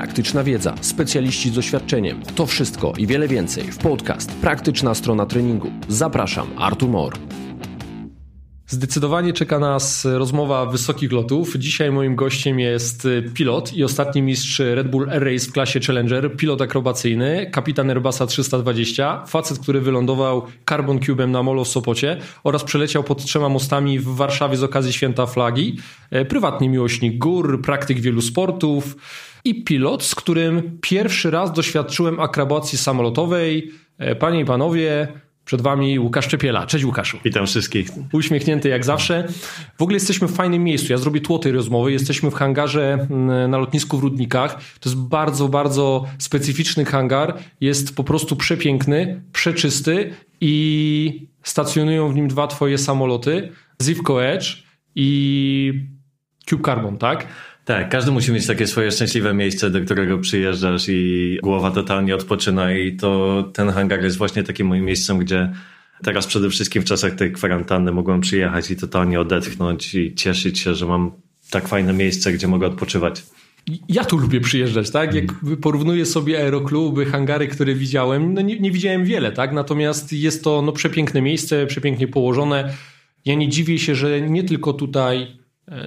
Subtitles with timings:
[0.00, 2.22] praktyczna wiedza, specjaliści z doświadczeniem.
[2.34, 5.70] To wszystko i wiele więcej w podcast Praktyczna strona treningu.
[5.88, 7.12] Zapraszam, Artur Mor.
[8.66, 11.56] Zdecydowanie czeka nas rozmowa wysokich lotów.
[11.56, 16.36] Dzisiaj moim gościem jest pilot i ostatni mistrz Red Bull Air Race w klasie Challenger,
[16.36, 22.64] pilot akrobacyjny, kapitan Airbusa 320, facet, który wylądował Carbon Cube'em na Molo w Sopocie oraz
[22.64, 25.76] przeleciał pod trzema mostami w Warszawie z okazji Święta Flagi.
[26.10, 28.96] E, prywatny miłośnik gór, praktyk wielu sportów
[29.44, 33.70] i pilot, z którym pierwszy raz doświadczyłem akrobacji samolotowej.
[33.98, 35.08] E, panie i panowie,
[35.44, 36.66] przed Wami Łukasz Czepiela.
[36.66, 37.18] Cześć Łukaszu.
[37.24, 37.88] Witam wszystkich.
[38.12, 39.28] Uśmiechnięty jak zawsze.
[39.78, 40.92] W ogóle jesteśmy w fajnym miejscu.
[40.92, 41.92] Ja zrobię tło tej rozmowy.
[41.92, 43.06] Jesteśmy w hangarze
[43.48, 44.54] na lotnisku w Rudnikach.
[44.80, 47.38] To jest bardzo, bardzo specyficzny hangar.
[47.60, 53.52] Jest po prostu przepiękny, przeczysty i stacjonują w nim dwa Twoje samoloty.
[53.82, 54.62] Zivco Edge
[54.94, 55.72] i
[56.46, 57.26] Cube Carbon, tak?
[57.70, 62.72] Tak, każdy musi mieć takie swoje szczęśliwe miejsce, do którego przyjeżdżasz i głowa totalnie odpoczyna
[62.72, 65.52] i to ten hangar jest właśnie takim moim miejscem, gdzie
[66.04, 70.74] teraz przede wszystkim w czasach tej kwarantanny mogłem przyjechać i totalnie odetchnąć i cieszyć się,
[70.74, 71.12] że mam
[71.50, 73.22] tak fajne miejsce, gdzie mogę odpoczywać.
[73.88, 75.14] Ja tu lubię przyjeżdżać, tak?
[75.14, 75.24] Jak
[75.60, 79.52] porównuję sobie aerokluby, hangary, które widziałem, no nie, nie widziałem wiele, tak?
[79.52, 82.74] Natomiast jest to no, przepiękne miejsce, przepięknie położone.
[83.24, 85.39] Ja nie dziwię się, że nie tylko tutaj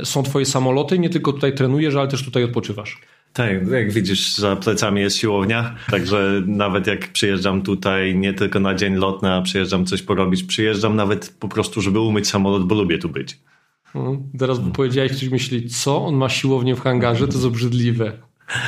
[0.03, 3.02] są twoje samoloty, nie tylko tutaj trenujesz, ale też tutaj odpoczywasz.
[3.34, 8.76] Tak, jak widzisz, za plecami jest siłownia, także nawet jak przyjeżdżam tutaj nie tylko na
[8.76, 12.98] dzień lotny, a przyjeżdżam coś porobić, przyjeżdżam nawet po prostu, żeby umyć samolot, bo lubię
[12.98, 13.39] tu być.
[13.86, 14.73] Hmm, teraz hmm.
[14.73, 16.06] powiedziałeś, ktoś myśli, co?
[16.06, 17.28] On ma siłownię w hangarze?
[17.28, 18.11] To jest obrzydliwe.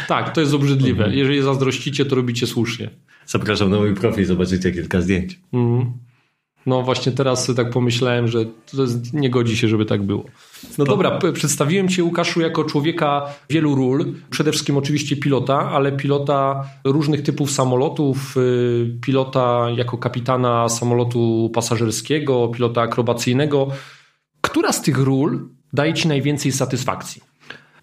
[0.08, 1.03] Tak, to jest obrzydliwe.
[1.03, 1.19] Hmm.
[1.19, 2.89] Jeżeli zazdrościcie, to robicie słusznie.
[3.25, 5.39] Zapraszam na mój profil, zobaczycie kilka zdjęć.
[5.52, 5.93] Hmm.
[6.66, 10.25] No właśnie teraz tak pomyślałem, że to nie godzi się, żeby tak było.
[10.77, 14.05] No dobra, przedstawiłem Cię Łukaszu jako człowieka wielu ról.
[14.30, 22.48] Przede wszystkim oczywiście pilota, ale pilota różnych typów samolotów, y, pilota jako kapitana samolotu pasażerskiego,
[22.48, 23.67] pilota akrobacyjnego.
[24.42, 27.21] Która z tych ról daje Ci najwięcej satysfakcji?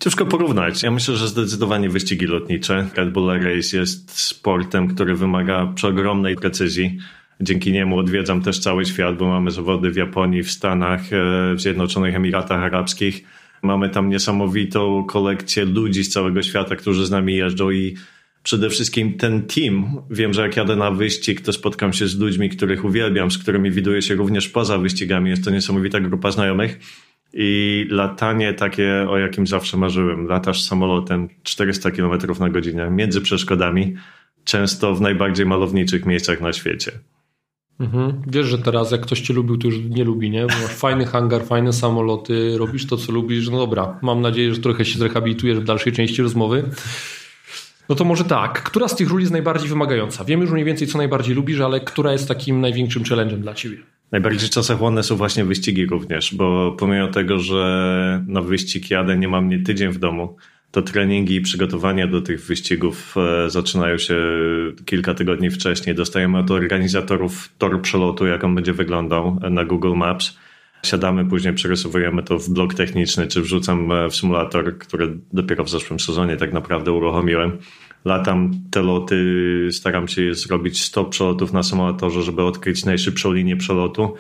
[0.01, 0.83] Ciężko porównać.
[0.83, 2.89] Ja myślę, że zdecydowanie wyścigi lotnicze.
[2.97, 6.99] Red Bull Race jest sportem, który wymaga przeogromnej precyzji.
[7.43, 11.61] Dzięki niemu odwiedzam też cały świat, bo mamy zawody w Japonii, w Stanach, e, w
[11.61, 13.25] Zjednoczonych Emiratach Arabskich.
[13.63, 17.97] Mamy tam niesamowitą kolekcję ludzi z całego świata, którzy z nami jeżdżą i
[18.43, 20.03] przede wszystkim ten team.
[20.11, 23.71] Wiem, że jak jadę na wyścig, to spotkam się z ludźmi, których uwielbiam, z którymi
[23.71, 25.31] widuję się również poza wyścigami.
[25.31, 26.79] Jest to niesamowita grupa znajomych.
[27.33, 30.27] I latanie takie, o jakim zawsze marzyłem.
[30.27, 33.95] Latasz samolotem 400 km na godzinę między przeszkodami,
[34.45, 36.93] często w najbardziej malowniczych miejscach na świecie.
[37.83, 38.23] Mhm.
[38.27, 40.41] Wiesz, że teraz jak ktoś cię lubił, to już nie lubi, nie?
[40.41, 43.49] Bo masz fajny hangar, fajne samoloty, robisz to, co lubisz.
[43.49, 46.65] No dobra, mam nadzieję, że trochę się zrehabilitujesz w dalszej części rozmowy.
[47.89, 50.25] No to może tak, która z tych ról jest najbardziej wymagająca?
[50.25, 53.77] Wiem już mniej więcej, co najbardziej lubisz, ale która jest takim największym challenge'em dla ciebie?
[54.13, 59.49] Najbardziej czasochłonne są właśnie wyścigi również, bo pomimo tego, że na wyścig jadę, nie mam
[59.49, 60.37] nie tydzień w domu,
[60.73, 64.17] to treningi i przygotowania do tych wyścigów e, zaczynają się
[64.85, 65.97] kilka tygodni wcześniej.
[65.97, 70.39] Dostajemy od organizatorów tor przelotu, jak on będzie wyglądał na Google Maps.
[70.83, 75.71] Siadamy, później przerysowujemy to w blok techniczny, czy wrzucam e, w symulator, który dopiero w
[75.71, 77.59] zeszłym sezonie tak naprawdę uruchomiłem.
[78.05, 84.15] Latam te loty, staram się zrobić 100 przelotów na symulatorze, żeby odkryć najszybszą linię przelotu,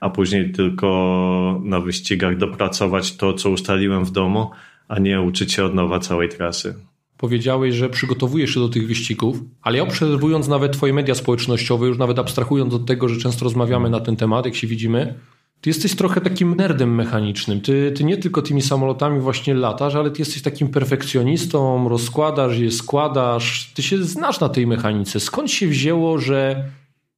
[0.00, 4.50] a później tylko na wyścigach dopracować to, co ustaliłem w domu
[4.88, 6.74] a nie uczyć się od nowa całej trasy.
[7.18, 11.98] Powiedziałeś, że przygotowujesz się do tych wyścigów, ale ja obserwując nawet Twoje media społecznościowe, już
[11.98, 15.14] nawet abstrahując od tego, że często rozmawiamy na ten temat, jak się widzimy,
[15.60, 17.60] ty jesteś trochę takim nerdem mechanicznym.
[17.60, 22.70] Ty, ty nie tylko tymi samolotami właśnie latasz, ale ty jesteś takim perfekcjonistą, rozkładasz je,
[22.70, 23.72] składasz.
[23.74, 25.20] Ty się znasz na tej mechanice.
[25.20, 26.64] Skąd się wzięło, że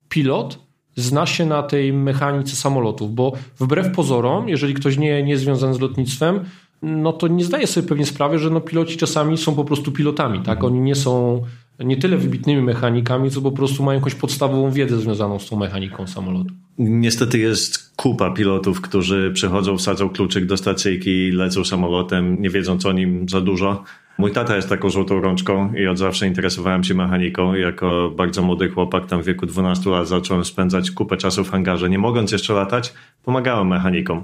[0.08, 0.58] pilot
[0.96, 3.14] zna się na tej mechanice samolotów?
[3.14, 6.40] Bo wbrew pozorom, jeżeli ktoś nie, nie jest związany z lotnictwem,
[6.83, 10.41] no to nie zdaje sobie pewnie sprawy, że no piloci czasami są po prostu pilotami,
[10.41, 10.65] tak?
[10.65, 11.42] Oni nie są
[11.84, 16.07] nie tyle wybitnymi mechanikami, co po prostu mają jakąś podstawową wiedzę związaną z tą mechaniką
[16.07, 16.54] samolotu.
[16.78, 22.92] Niestety jest kupa pilotów, którzy przychodzą, wsadzą kluczyk do stacyjki, lecą samolotem, nie wiedząc o
[22.92, 23.84] nim za dużo.
[24.19, 27.54] Mój tata jest taką żółtą rączką i od zawsze interesowałem się mechaniką.
[27.54, 31.91] Jako bardzo młody chłopak, tam w wieku 12 lat, zacząłem spędzać kupę czasu w hangarze.
[31.91, 34.22] Nie mogąc jeszcze latać, pomagałem mechanikom.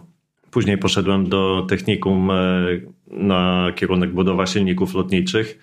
[0.54, 2.34] Później poszedłem do technikum e,
[3.06, 5.58] na kierunek budowa silników lotniczych.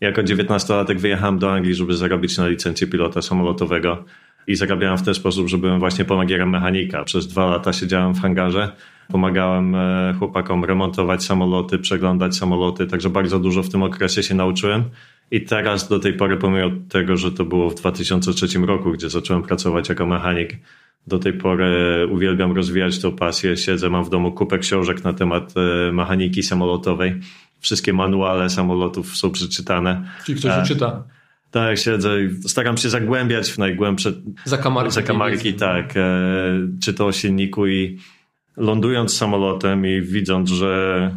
[0.00, 4.04] Jako 19-latek wyjechałem do Anglii, żeby zarobić na licencję pilota samolotowego
[4.46, 7.04] i zarabiałem w ten sposób, że byłem właśnie pomagierem mechanika.
[7.04, 8.72] Przez dwa lata siedziałem w hangarze,
[9.08, 14.84] Pomagałem e, chłopakom remontować samoloty, przeglądać samoloty, także bardzo dużo w tym okresie się nauczyłem.
[15.30, 19.42] I teraz do tej pory, pomimo tego, że to było w 2003 roku, gdzie zacząłem
[19.42, 20.56] pracować jako mechanik,
[21.06, 23.56] do tej pory uwielbiam rozwijać tę pasję.
[23.56, 27.20] Siedzę, mam w domu kupę książek na temat e, mechaniki samolotowej.
[27.60, 30.04] Wszystkie manuale samolotów są przeczytane.
[30.24, 31.04] Czyli ktoś e, czyta.
[31.50, 34.12] Tak, siedzę i staram się zagłębiać w najgłębsze
[34.44, 36.02] zakamarki, zakamarki tak, e,
[36.82, 37.98] czy to o silniku i
[38.56, 41.10] lądując samolotem i widząc, że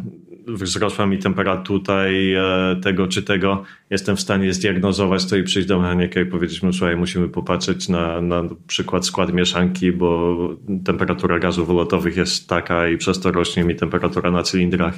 [0.48, 5.78] wzrosła mi temperatura e, tego czy tego, jestem w stanie zdiagnozować to i przyjść do
[5.78, 10.36] mechanika i powiedzieć mu, słuchaj, musimy popatrzeć na, na przykład skład mieszanki, bo
[10.84, 14.94] temperatura gazów wylotowych jest taka i przez to rośnie mi temperatura na cylindrach.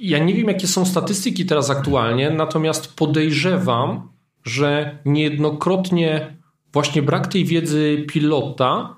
[0.00, 4.08] Ja nie wiem, jakie są statystyki teraz aktualnie, natomiast podejrzewam,
[4.44, 6.36] że niejednokrotnie
[6.72, 8.96] właśnie brak tej wiedzy pilota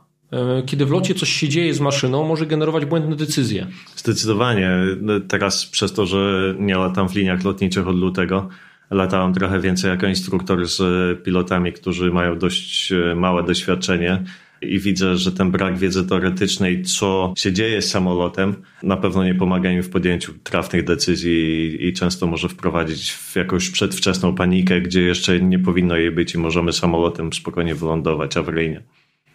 [0.66, 3.66] kiedy w locie coś się dzieje z maszyną, może generować błędne decyzje.
[3.96, 4.70] Zdecydowanie.
[5.00, 8.48] No, teraz przez to, że nie latam w liniach lotniczych od lutego,
[8.90, 10.82] latałem trochę więcej jako instruktor z
[11.22, 14.24] pilotami, którzy mają dość e, małe doświadczenie
[14.62, 19.34] i widzę, że ten brak wiedzy teoretycznej, co się dzieje z samolotem, na pewno nie
[19.34, 25.02] pomaga im w podjęciu trafnych decyzji i często może wprowadzić w jakąś przedwczesną panikę, gdzie
[25.02, 28.82] jeszcze nie powinno jej być i możemy samolotem spokojnie wylądować awaryjnie.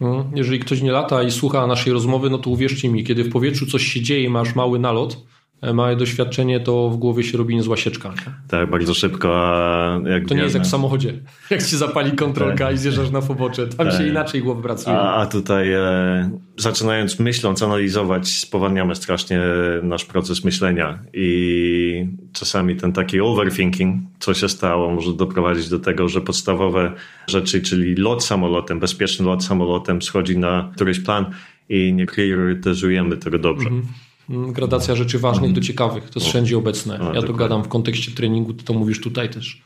[0.03, 3.31] No, jeżeli ktoś nie lata i słucha naszej rozmowy, no to uwierzcie mi, kiedy w
[3.31, 5.25] powietrzu coś się dzieje, masz mały nalot,
[5.73, 8.09] małe doświadczenie, to w głowie się robi niezła sieczka.
[8.09, 8.33] Nie?
[8.47, 9.35] Tak, bardzo szybko.
[9.35, 11.13] A jak to nie jest jak w samochodzie.
[11.49, 12.75] Jak ci zapali kontrolka tak.
[12.75, 13.67] i zjeżdżasz na pobocze.
[13.67, 13.97] Tam tak.
[13.97, 14.95] się inaczej głowy pracuje.
[14.95, 19.39] A, a tutaj e, zaczynając myśląc, analizować, spowalniamy strasznie
[19.83, 26.09] nasz proces myślenia i czasami ten taki overthinking, co się stało, może doprowadzić do tego,
[26.09, 26.91] że podstawowe
[27.27, 31.25] rzeczy, czyli lot samolotem, bezpieczny lot samolotem schodzi na któryś plan
[31.69, 33.67] i nie priorytetyzujemy tego dobrze.
[33.67, 33.87] Mhm.
[34.29, 36.09] Mm, gradacja rzeczy ważnych do ciekawych.
[36.09, 37.11] To jest wszędzie obecne.
[37.13, 39.61] Ja to gadam w kontekście treningu, ty to mówisz tutaj też.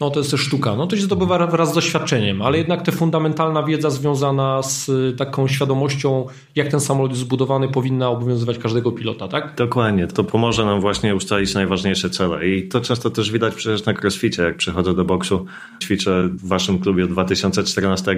[0.00, 0.76] No to jest też sztuka.
[0.76, 5.14] No to się zdobywa wraz z doświadczeniem, ale jednak ta fundamentalna wiedza związana z y,
[5.18, 9.54] taką świadomością, jak ten samolot jest zbudowany, powinna obowiązywać każdego pilota, tak?
[9.56, 10.06] Dokładnie.
[10.06, 12.48] To pomoże nam właśnie ustalić najważniejsze cele.
[12.48, 15.46] I to często też widać przecież na crossficie, jak przychodzę do boksu.
[15.82, 18.16] Ćwiczę w waszym klubie od 2014,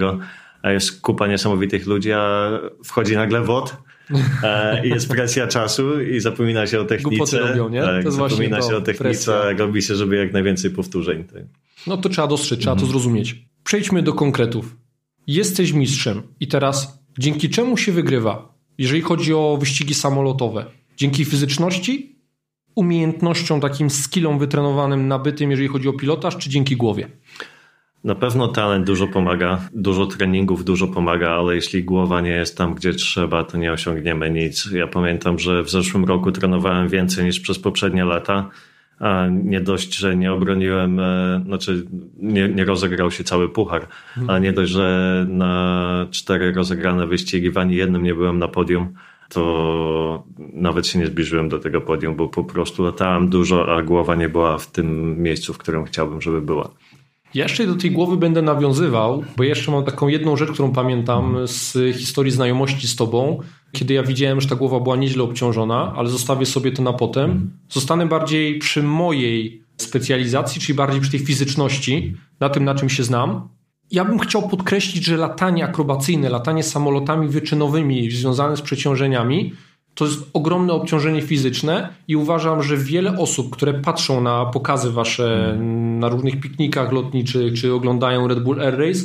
[0.63, 2.51] a jest kupa niesamowitych ludzi, a
[2.85, 3.77] wchodzi nagle WOD
[4.43, 7.39] E, jest presja czasu i zapomina się o technice.
[7.39, 7.83] robią, nie?
[7.83, 9.53] Tak, zapomina się o technice, presja.
[9.59, 11.25] robi się, żeby jak najwięcej powtórzeń.
[11.25, 11.43] Tak.
[11.87, 12.87] No to trzeba dostrzec, trzeba mhm.
[12.87, 13.37] to zrozumieć.
[13.65, 14.77] Przejdźmy do konkretów.
[15.27, 20.65] Jesteś mistrzem i teraz dzięki czemu się wygrywa, jeżeli chodzi o wyścigi samolotowe?
[20.97, 22.17] Dzięki fizyczności,
[22.75, 27.09] umiejętnościom, takim skillom wytrenowanym, nabytym, jeżeli chodzi o pilotaż, czy dzięki głowie?
[28.07, 32.75] Na pewno talent dużo pomaga, dużo treningów dużo pomaga, ale jeśli głowa nie jest tam,
[32.75, 34.69] gdzie trzeba, to nie osiągniemy nic.
[34.73, 38.51] Ja pamiętam, że w zeszłym roku trenowałem więcej niż przez poprzednie lata,
[38.99, 41.87] a nie dość, że nie obroniłem, e, znaczy
[42.19, 43.87] nie, nie rozegrał się cały puchar,
[44.29, 48.95] a nie dość, że na cztery rozegrane wyścigi w ani jednym nie byłem na podium,
[49.29, 54.15] to nawet się nie zbliżyłem do tego podium, bo po prostu latałem dużo, a głowa
[54.15, 56.71] nie była w tym miejscu, w którym chciałbym, żeby była.
[57.35, 61.97] Jeszcze do tej głowy będę nawiązywał, bo jeszcze mam taką jedną rzecz, którą pamiętam z
[61.97, 63.41] historii znajomości z tobą,
[63.73, 67.51] kiedy ja widziałem, że ta głowa była nieźle obciążona, ale zostawię sobie to na potem.
[67.69, 73.05] Zostanę bardziej przy mojej specjalizacji, czyli bardziej przy tej fizyczności, na tym, na czym się
[73.05, 73.49] znam.
[73.91, 79.53] Ja bym chciał podkreślić, że latanie akrobacyjne, latanie samolotami wyczynowymi związane z przeciążeniami
[79.97, 85.57] to jest ogromne obciążenie fizyczne i uważam, że wiele osób, które patrzą na pokazy wasze
[85.99, 89.01] na różnych piknikach lotniczych, czy oglądają Red Bull Air Race,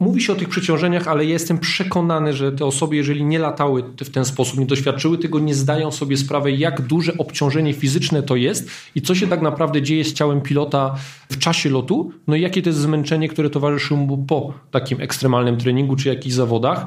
[0.00, 4.10] mówi się o tych przeciążeniach, ale jestem przekonany, że te osoby, jeżeli nie latały w
[4.10, 8.70] ten sposób, nie doświadczyły tego, nie zdają sobie sprawy, jak duże obciążenie fizyczne to jest
[8.94, 10.94] i co się tak naprawdę dzieje z ciałem pilota
[11.30, 15.56] w czasie lotu, no i jakie to jest zmęczenie, które towarzyszy mu po takim ekstremalnym
[15.56, 16.86] treningu czy jakichś zawodach.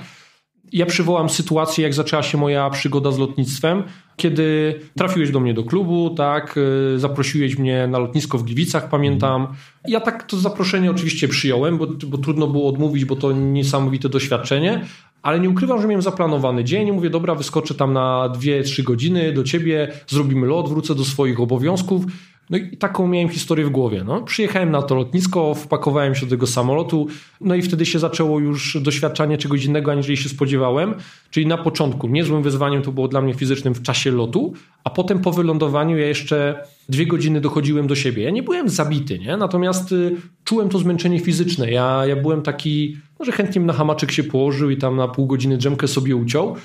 [0.73, 3.83] Ja przywołam sytuację, jak zaczęła się moja przygoda z lotnictwem,
[4.15, 6.59] kiedy trafiłeś do mnie do klubu, tak,
[6.95, 9.47] y, zaprosiłeś mnie na lotnisko w Gliwicach, pamiętam.
[9.87, 14.85] Ja tak to zaproszenie oczywiście przyjąłem, bo, bo trudno było odmówić, bo to niesamowite doświadczenie,
[15.21, 16.91] ale nie ukrywam, że miałem zaplanowany dzień.
[16.91, 22.05] Mówię, dobra, wyskoczę tam na 2-3 godziny do ciebie, zrobimy lot, wrócę do swoich obowiązków.
[22.49, 24.03] No i taką miałem historię w głowie.
[24.03, 24.21] No.
[24.21, 27.07] Przyjechałem na to lotnisko, wpakowałem się do tego samolotu,
[27.41, 30.95] no i wtedy się zaczęło już doświadczanie czegoś innego, aniżeli się spodziewałem.
[31.31, 34.53] Czyli na początku niezłym wyzwaniem to było dla mnie fizycznym w czasie lotu,
[34.83, 38.23] a potem po wylądowaniu ja jeszcze dwie godziny dochodziłem do siebie.
[38.23, 39.37] Ja nie byłem zabity, nie?
[39.37, 41.71] natomiast y, czułem to zmęczenie fizyczne.
[41.71, 45.27] Ja, ja byłem taki, no, że chętnie na hamaczek się położył i tam na pół
[45.27, 46.55] godziny drzemkę sobie uciął.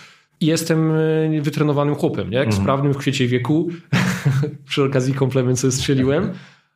[0.40, 0.90] I jestem
[1.36, 2.36] e, wytrenowanym chłopem, nie?
[2.36, 2.62] jak Mhm.
[2.62, 3.68] sprawnym w kwiecie wieku.
[4.68, 6.30] Przy okazji komplement sobie strzeliłem.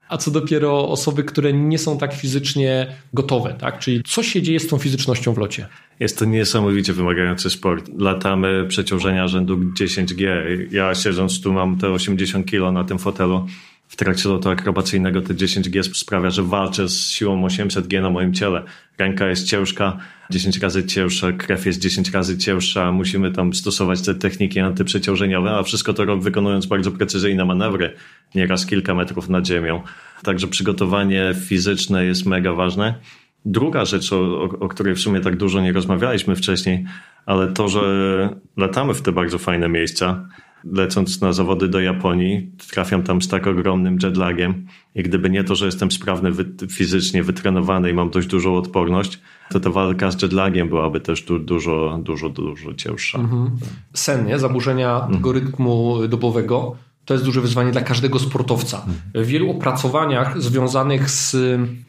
[0.09, 3.79] A co dopiero osoby, które nie są tak fizycznie gotowe, tak?
[3.79, 5.67] Czyli co się dzieje z tą fizycznością w locie?
[6.01, 7.91] Jest to niesamowicie wymagający sport.
[7.99, 10.27] Latamy przeciążenia rzędu 10G.
[10.71, 13.47] Ja siedząc tu mam te 80 kg na tym fotelu.
[13.89, 18.63] W trakcie lotu akrobacyjnego te 10G sprawia, że walczę z siłą 800G na moim ciele.
[18.99, 19.99] Ręka jest ciężka,
[20.31, 22.93] 10 razy cięższa, krew jest 10 razy cięższa.
[22.93, 27.95] Musimy tam stosować te techniki antyprzeciążeniowe, a wszystko to wykonując bardzo precyzyjne manewry,
[28.35, 29.83] nieraz kilka metrów nad ziemią.
[30.23, 32.95] Także przygotowanie fizyczne jest mega ważne.
[33.45, 36.85] Druga rzecz, o, o, której w sumie tak dużo nie rozmawialiśmy wcześniej,
[37.27, 37.81] ale to, że
[38.57, 40.29] latamy w te bardzo fajne miejsca.
[40.73, 45.55] Lecąc na zawody do Japonii, trafiam tam z tak ogromnym jetlagiem i gdyby nie to,
[45.55, 49.21] że jestem sprawny wy, fizycznie, wytrenowany i mam dość dużą odporność,
[49.51, 53.19] to ta walka z jetlagiem byłaby też du, dużo, dużo, dużo cięższa.
[53.19, 53.51] Mhm.
[53.95, 54.39] Sen, nie?
[54.39, 56.77] zaburzenia tego rytmu dobowego.
[57.05, 58.87] To jest duże wyzwanie dla każdego sportowca.
[59.15, 61.37] W wielu opracowaniach związanych z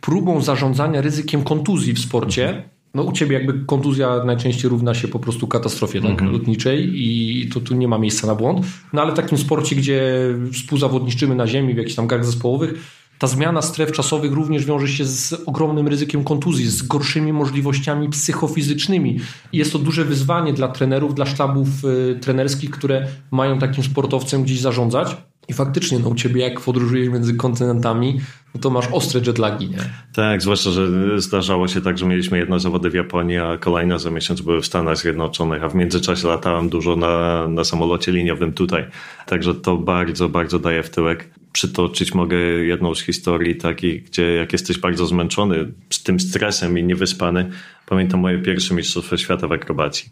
[0.01, 5.19] próbą zarządzania ryzykiem kontuzji w sporcie, no u ciebie jakby kontuzja najczęściej równa się po
[5.19, 8.65] prostu katastrofie tak, lotniczej i to tu nie ma miejsca na błąd.
[8.93, 10.12] No ale w takim sporcie, gdzie
[10.53, 12.74] współzawodniczymy na ziemi w jakichś tam grach zespołowych,
[13.19, 19.19] ta zmiana stref czasowych również wiąże się z ogromnym ryzykiem kontuzji, z gorszymi możliwościami psychofizycznymi.
[19.51, 24.43] I jest to duże wyzwanie dla trenerów, dla sztabów y, trenerskich, które mają takim sportowcem
[24.43, 25.17] gdzieś zarządzać.
[25.50, 28.22] I faktycznie, no u ciebie jak podróżujesz między kontynentami,
[28.56, 29.77] no to masz ostre jetlagi, nie?
[30.13, 30.88] Tak, zwłaszcza, że
[31.22, 34.65] zdarzało się tak, że mieliśmy jedno zawody w Japonii, a kolejne za miesiąc były w
[34.65, 38.86] Stanach Zjednoczonych, a w międzyczasie latałem dużo na, na samolocie liniowym tutaj.
[39.25, 41.29] Także to bardzo, bardzo daje w tyłek.
[41.51, 46.84] Przytoczyć mogę jedną z historii takich, gdzie jak jesteś bardzo zmęczony z tym stresem i
[46.84, 47.50] niewyspany,
[47.86, 50.10] pamiętam moje pierwsze Mistrzostwo Świata w akrobacji.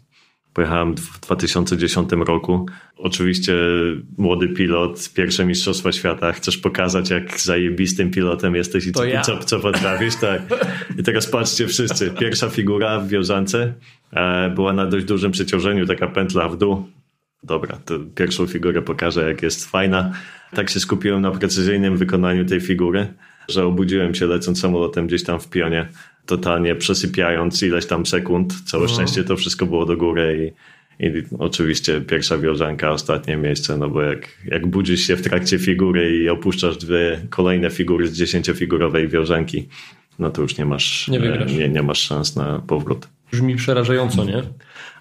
[0.58, 2.66] Pojechałem w 2010 roku.
[2.96, 3.54] Oczywiście
[4.18, 6.32] młody pilot, pierwsze Mistrzostwa Świata.
[6.32, 9.20] Chcesz pokazać, jak zajebistym pilotem jesteś i co, ja.
[9.20, 10.16] co, co potrafisz.
[10.16, 10.42] Tak.
[10.98, 12.10] I teraz patrzcie wszyscy.
[12.10, 13.72] Pierwsza figura w wiązance
[14.12, 16.88] e, była na dość dużym przeciążeniu, taka pętla w dół.
[17.42, 20.12] Dobra, to pierwszą figurę pokażę, jak jest fajna.
[20.54, 23.14] Tak się skupiłem na precyzyjnym wykonaniu tej figury,
[23.48, 25.88] że obudziłem się lecąc samolotem gdzieś tam w pionie
[26.28, 28.54] totalnie przesypiając ileś tam sekund.
[28.64, 28.88] Całe no.
[28.88, 30.54] szczęście to wszystko było do góry
[31.00, 35.58] i, i oczywiście pierwsza wiążanka, ostatnie miejsce, no bo jak, jak budzisz się w trakcie
[35.58, 39.68] figury i opuszczasz dwie kolejne figury z dziesięciofigurowej wiążanki,
[40.18, 41.18] no to już nie masz, nie,
[41.58, 43.08] nie, nie masz szans na powrót.
[43.32, 44.42] Brzmi przerażająco, nie?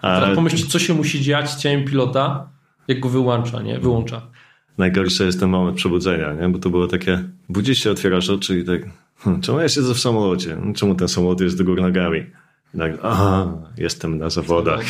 [0.02, 2.50] A teraz pomyśleć, co się musi dziać z ciałem pilota,
[2.88, 3.80] jak go wyłącza, nie?
[3.80, 4.22] Wyłącza.
[4.78, 6.50] Najgorszy jest ten moment przebudzenia, nie?
[6.50, 8.82] Bo to było takie, budzisz się, otwierasz oczy i tak
[9.42, 10.58] czemu ja siedzę w samolocie?
[10.76, 12.26] Czemu ten samolot jest do góry nogami?
[12.74, 14.82] Nagle, aha, jestem na zawodach.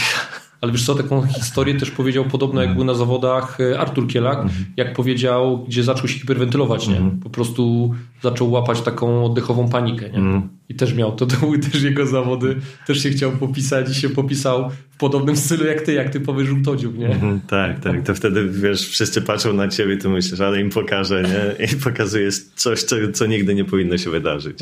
[0.61, 4.45] Ale wiesz co, taką historię też powiedział podobno jak był na zawodach Artur Kielak,
[4.77, 7.01] jak powiedział, gdzie zaczął się hiperwentylować, nie?
[7.23, 10.41] Po prostu zaczął łapać taką oddechową panikę, nie?
[10.69, 12.55] I też miał, to, to były też jego zawody,
[12.87, 16.97] też się chciał popisać i się popisał w podobnym stylu jak ty, jak typowy żółtodziób,
[16.97, 17.09] nie?
[17.09, 21.23] Mhm, tak, tak, to wtedy, wiesz, wszyscy patrzą na ciebie, ty myślisz, ale im pokażę,
[21.23, 21.65] nie?
[21.65, 24.59] I pokazuje coś, co, co nigdy nie powinno się wydarzyć.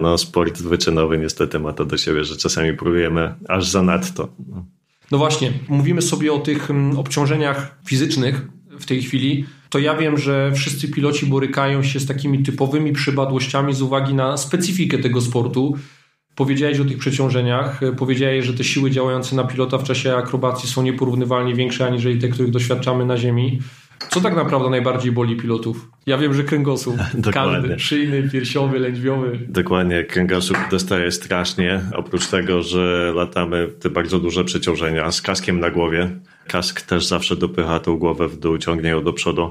[0.00, 4.28] No, sport wyczynowy niestety ma to do siebie, że czasami próbujemy aż zanadto.
[4.50, 4.64] No.
[5.10, 8.48] No właśnie, mówimy sobie o tych obciążeniach fizycznych
[8.78, 9.44] w tej chwili.
[9.70, 14.36] To ja wiem, że wszyscy piloci borykają się z takimi typowymi przypadłościami z uwagi na
[14.36, 15.76] specyfikę tego sportu.
[16.34, 20.82] Powiedziałeś o tych przeciążeniach, powiedziałeś, że te siły działające na pilota w czasie akrobacji są
[20.82, 23.58] nieporównywalnie większe aniżeli te, których doświadczamy na ziemi.
[24.10, 25.88] Co tak naprawdę najbardziej boli pilotów?
[26.06, 26.96] Ja wiem, że kręgosłup.
[27.32, 29.38] Każdy, szyjny, piersiowy, lędźwiowy.
[29.48, 31.80] Dokładnie, kręgosłup dostaje strasznie.
[31.96, 36.10] Oprócz tego, że latamy te bardzo duże przeciążenia z kaskiem na głowie.
[36.48, 39.50] Kask też zawsze dopycha tą głowę w dół, ciągnie ją do przodu.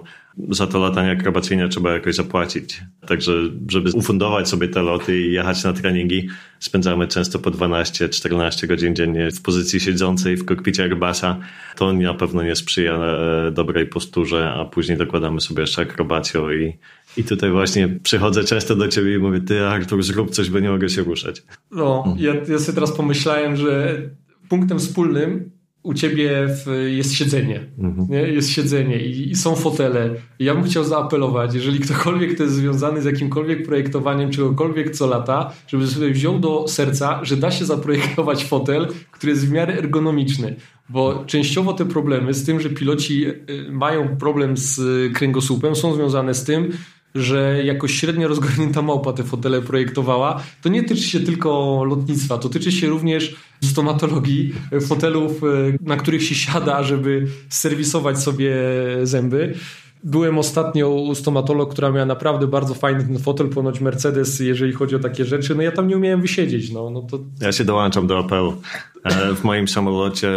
[0.50, 2.82] Za to latanie akrobacyjne trzeba jakoś zapłacić.
[3.08, 3.34] Także,
[3.70, 9.32] żeby ufundować sobie te loty i jechać na treningi, spędzamy często po 12-14 godzin dziennie
[9.32, 11.38] w pozycji siedzącej w kokpicie Airbusa.
[11.76, 13.00] To na pewno nie sprzyja
[13.52, 16.74] dobrej posturze, a później dokładamy sobie jeszcze akrobacją i,
[17.18, 20.70] i tutaj właśnie przychodzę często do ciebie i mówię, ty Artur, zrób coś, bo nie
[20.70, 21.44] mogę się ruszać.
[21.72, 24.02] No, ja, ja sobie teraz pomyślałem, że
[24.50, 25.57] punktem wspólnym
[25.88, 27.66] u ciebie w, jest siedzenie.
[27.80, 28.34] Mhm.
[28.36, 30.16] Jest siedzenie i, i, są fotele.
[30.40, 35.08] I ja bym chciał zaapelować, jeżeli ktokolwiek to jest związany z jakimkolwiek projektowaniem czegokolwiek co
[35.08, 39.74] lata, żeby sobie wziął do serca, że da się zaprojektować fotel, który jest w miarę
[39.74, 40.56] ergonomiczny.
[40.90, 43.26] Bo częściowo te problemy z tym, że piloci
[43.70, 44.82] mają problem z
[45.14, 46.72] kręgosłupem są związane z tym,
[47.18, 52.50] że jakoś średnio rozgarnięta małpa te fotele projektowała, to nie tyczy się tylko lotnictwa, to
[52.50, 55.48] tyczy się również stomatologii, fotelów, e,
[55.82, 58.56] na których się siada, żeby serwisować sobie
[59.04, 59.54] zęby.
[60.08, 64.96] Byłem ostatnio u stomatolog, która miała naprawdę bardzo fajny ten fotel, ponoć Mercedes, jeżeli chodzi
[64.96, 65.56] o takie rzeczy.
[65.56, 66.72] No ja tam nie umiałem wysiedzieć.
[66.72, 67.20] No, no to...
[67.42, 68.62] Ja się dołączam do apelu.
[69.04, 70.30] E, w moim samolocie,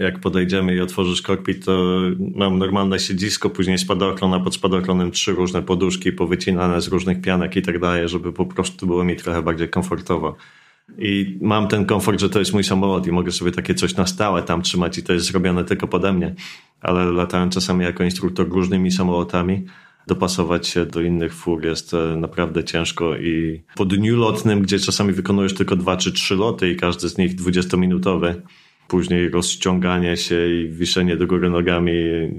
[0.00, 2.00] jak podejdziemy i otworzysz kokpit, to
[2.34, 7.56] mam normalne siedzisko, później spadochron, a pod spadochronem trzy różne poduszki powycinane z różnych pianek
[7.56, 10.36] i tak dalej, żeby po prostu było mi trochę bardziej komfortowo.
[10.98, 14.06] I mam ten komfort, że to jest mój samolot i mogę sobie takie coś na
[14.06, 16.34] stałe tam trzymać i to jest zrobione tylko pode mnie.
[16.80, 19.64] Ale latałem czasami jako instruktor różnymi samolotami.
[20.06, 25.12] Dopasować się do innych fur jest e, naprawdę ciężko i po dniu lotnym, gdzie czasami
[25.12, 28.34] wykonujesz tylko dwa czy trzy loty i każdy z nich 20-minutowy,
[28.88, 31.92] później rozciąganie się i wiszenie do góry nogami,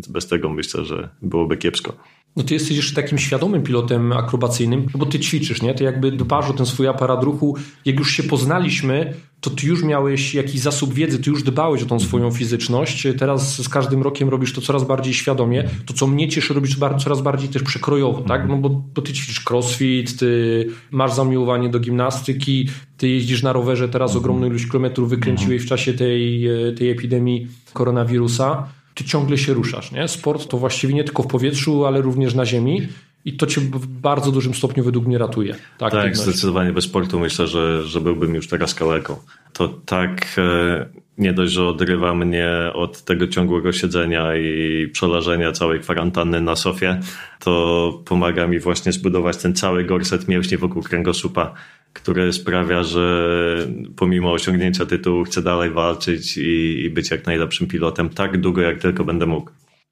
[0.09, 1.97] bez tego myślę, że byłoby kiepsko.
[2.35, 5.73] No ty jesteś jeszcze takim świadomym pilotem akrobacyjnym, bo ty ćwiczysz, nie?
[5.73, 7.57] Ty jakby dbasz o ten swój aparat ruchu.
[7.85, 11.85] Jak już się poznaliśmy, to ty już miałeś jakiś zasób wiedzy, ty już dbałeś o
[11.85, 13.07] tą swoją fizyczność.
[13.19, 15.69] Teraz z każdym rokiem robisz to coraz bardziej świadomie.
[15.85, 18.47] To, co mnie cieszy, robisz coraz bardziej też przekrojowo, tak?
[18.47, 23.89] No bo, bo ty ćwiczysz crossfit, ty masz zamiłowanie do gimnastyki, ty jeździsz na rowerze,
[23.89, 26.47] teraz ogromną ilość kilometrów wykręciłeś w czasie tej,
[26.77, 29.91] tej epidemii koronawirusa ty ciągle się ruszasz.
[29.91, 30.07] Nie?
[30.07, 32.87] Sport to właściwie nie tylko w powietrzu, ale również na ziemi.
[33.25, 35.55] I to cię w bardzo dużym stopniu według mnie ratuje.
[35.77, 39.15] Tak, tak zdecydowanie bez sportu myślę, że, że byłbym już teraz kaleką.
[39.53, 40.85] To tak e,
[41.17, 46.99] nie dość, że odrywa mnie od tego ciągłego siedzenia i przeleżenia całej kwarantanny na sofie,
[47.39, 51.53] to pomaga mi właśnie zbudować ten cały gorset mięśni wokół kręgosłupa,
[51.93, 58.09] który sprawia, że pomimo osiągnięcia tytułu chcę dalej walczyć i, i być jak najlepszym pilotem
[58.09, 59.51] tak długo, jak tylko będę mógł.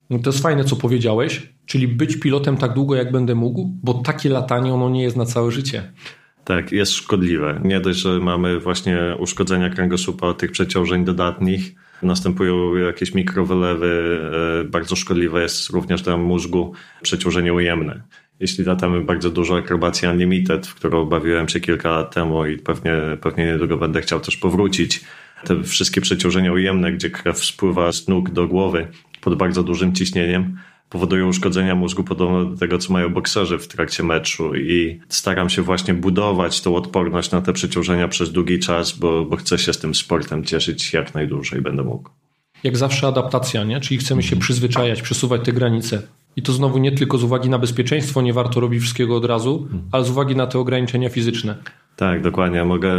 [0.09, 3.93] No to jest fajne, co powiedziałeś, czyli być pilotem tak długo, jak będę mógł, bo
[3.93, 5.91] takie latanie ono nie jest na całe życie.
[6.43, 7.61] Tak, jest szkodliwe.
[7.63, 14.19] Nie dość, że mamy właśnie uszkodzenia kręgosłupa tych przeciążeń dodatnich, następują jakieś mikrowylewy,
[14.61, 18.01] e, bardzo szkodliwe jest również dla mózgu przeciążenie ujemne
[18.39, 22.91] jeśli latamy bardzo dużo akrobacji Unlimited, w którą bawiłem się kilka lat temu i pewnie,
[23.22, 25.01] pewnie niedługo będę chciał też powrócić.
[25.43, 28.87] Te wszystkie przeciążenia ujemne, gdzie krew spływa z nóg do głowy
[29.22, 30.58] pod bardzo dużym ciśnieniem,
[30.90, 35.62] powodują uszkodzenia mózgu podobno do tego, co mają bokserzy w trakcie meczu i staram się
[35.62, 39.79] właśnie budować tą odporność na te przeciążenia przez długi czas, bo, bo chcę się z
[39.79, 42.10] tym sportem cieszyć jak najdłużej będę mógł.
[42.64, 43.79] Jak zawsze adaptacja, nie?
[43.79, 46.01] czyli chcemy się przyzwyczajać, przesuwać te granice.
[46.36, 49.68] I to znowu nie tylko z uwagi na bezpieczeństwo, nie warto robić wszystkiego od razu,
[49.92, 51.55] ale z uwagi na te ograniczenia fizyczne.
[51.96, 52.66] Tak, dokładnie.
[52.66, 52.94] Mogę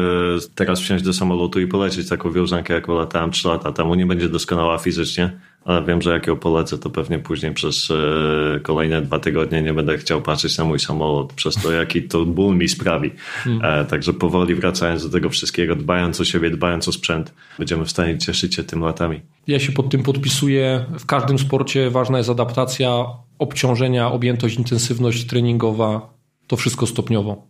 [0.54, 3.94] teraz wsiąść do samolotu i polecieć taką wiązankę, jaką latałem 3 lata temu.
[3.94, 8.60] Nie będzie doskonała fizycznie, ale wiem, że jak ją polecę, to pewnie później przez e,
[8.60, 12.56] kolejne dwa tygodnie nie będę chciał patrzeć na mój samolot przez to, jaki to ból
[12.56, 13.10] mi sprawi.
[13.44, 13.64] Hmm.
[13.64, 17.90] E, także powoli wracając do tego wszystkiego, dbając o siebie, dbając o sprzęt, będziemy w
[17.90, 19.20] stanie cieszyć się tym latami.
[19.46, 20.84] Ja się pod tym podpisuję.
[20.98, 23.06] W każdym sporcie ważna jest adaptacja,
[23.38, 26.14] obciążenia, objętość, intensywność treningowa.
[26.46, 27.46] To wszystko stopniowo.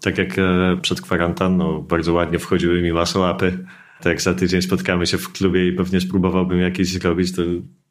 [0.00, 3.58] Tak jak e, przed kwarantanną bardzo ładnie wchodziły mi masolapy
[4.04, 7.42] tak jak za tydzień spotkamy się w klubie i pewnie spróbowałbym jakieś zrobić, to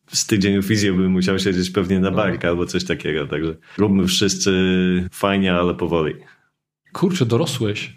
[0.07, 3.27] z tydzień fizję bym musiał siedzieć pewnie na barka albo coś takiego.
[3.27, 4.51] Także róbmy wszyscy
[5.11, 6.13] fajnie, ale powoli.
[6.91, 7.93] Kurczę, dorosłeś.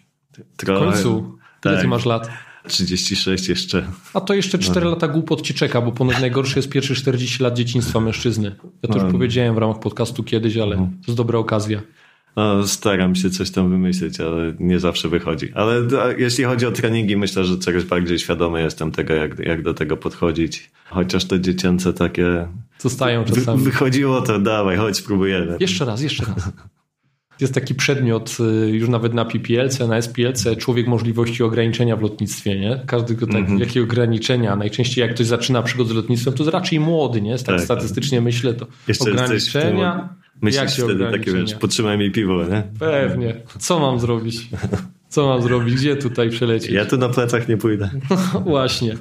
[0.56, 1.38] Trochę, w końcu.
[1.60, 1.72] Tak.
[1.72, 2.30] Ile ty masz lat?
[2.68, 3.86] 36 jeszcze.
[4.14, 4.90] A to jeszcze 4 no.
[4.90, 8.56] lata głupot ci czeka, bo ponoć najgorsze jest pierwsze 40 lat dzieciństwa mężczyzny.
[8.82, 9.04] Ja to no.
[9.04, 10.90] już powiedziałem w ramach podcastu kiedyś, ale mhm.
[10.90, 11.82] to jest dobra okazja.
[12.36, 15.52] No, staram się coś tam wymyślić, ale nie zawsze wychodzi.
[15.54, 15.82] Ale
[16.18, 19.96] jeśli chodzi o treningi, myślę, że coraz bardziej świadomy jestem tego, jak, jak do tego
[19.96, 20.70] podchodzić.
[20.90, 22.48] Chociaż te dziecięce takie.
[22.78, 23.58] Zostają czasami.
[23.58, 25.56] Wy, wychodziło to, dawaj, chodź, spróbujemy.
[25.60, 26.52] Jeszcze raz, jeszcze raz.
[27.40, 32.60] Jest taki przedmiot y, już nawet na PPLC, na SPLC, człowiek możliwości ograniczenia w lotnictwie,
[32.60, 32.80] nie?
[32.86, 33.60] Każdy go tak, mm -hmm.
[33.60, 34.56] jakie ograniczenia?
[34.56, 37.38] Najczęściej jak ktoś zaczyna przygodę z lotnictwem, to jest raczej młody, nie?
[37.38, 40.16] Tak, tak statystycznie myślę, to Jeszcze ograniczenia.
[40.42, 42.62] Myślisz wtedy takie, wiesz, potrzymaj mi piwo, nie?
[42.78, 43.34] Pewnie.
[43.58, 44.48] Co mam zrobić?
[45.08, 45.74] Co mam zrobić?
[45.74, 46.70] Gdzie tutaj przelecieć?
[46.70, 47.90] Ja tu na plecach nie pójdę.
[48.44, 48.96] Właśnie.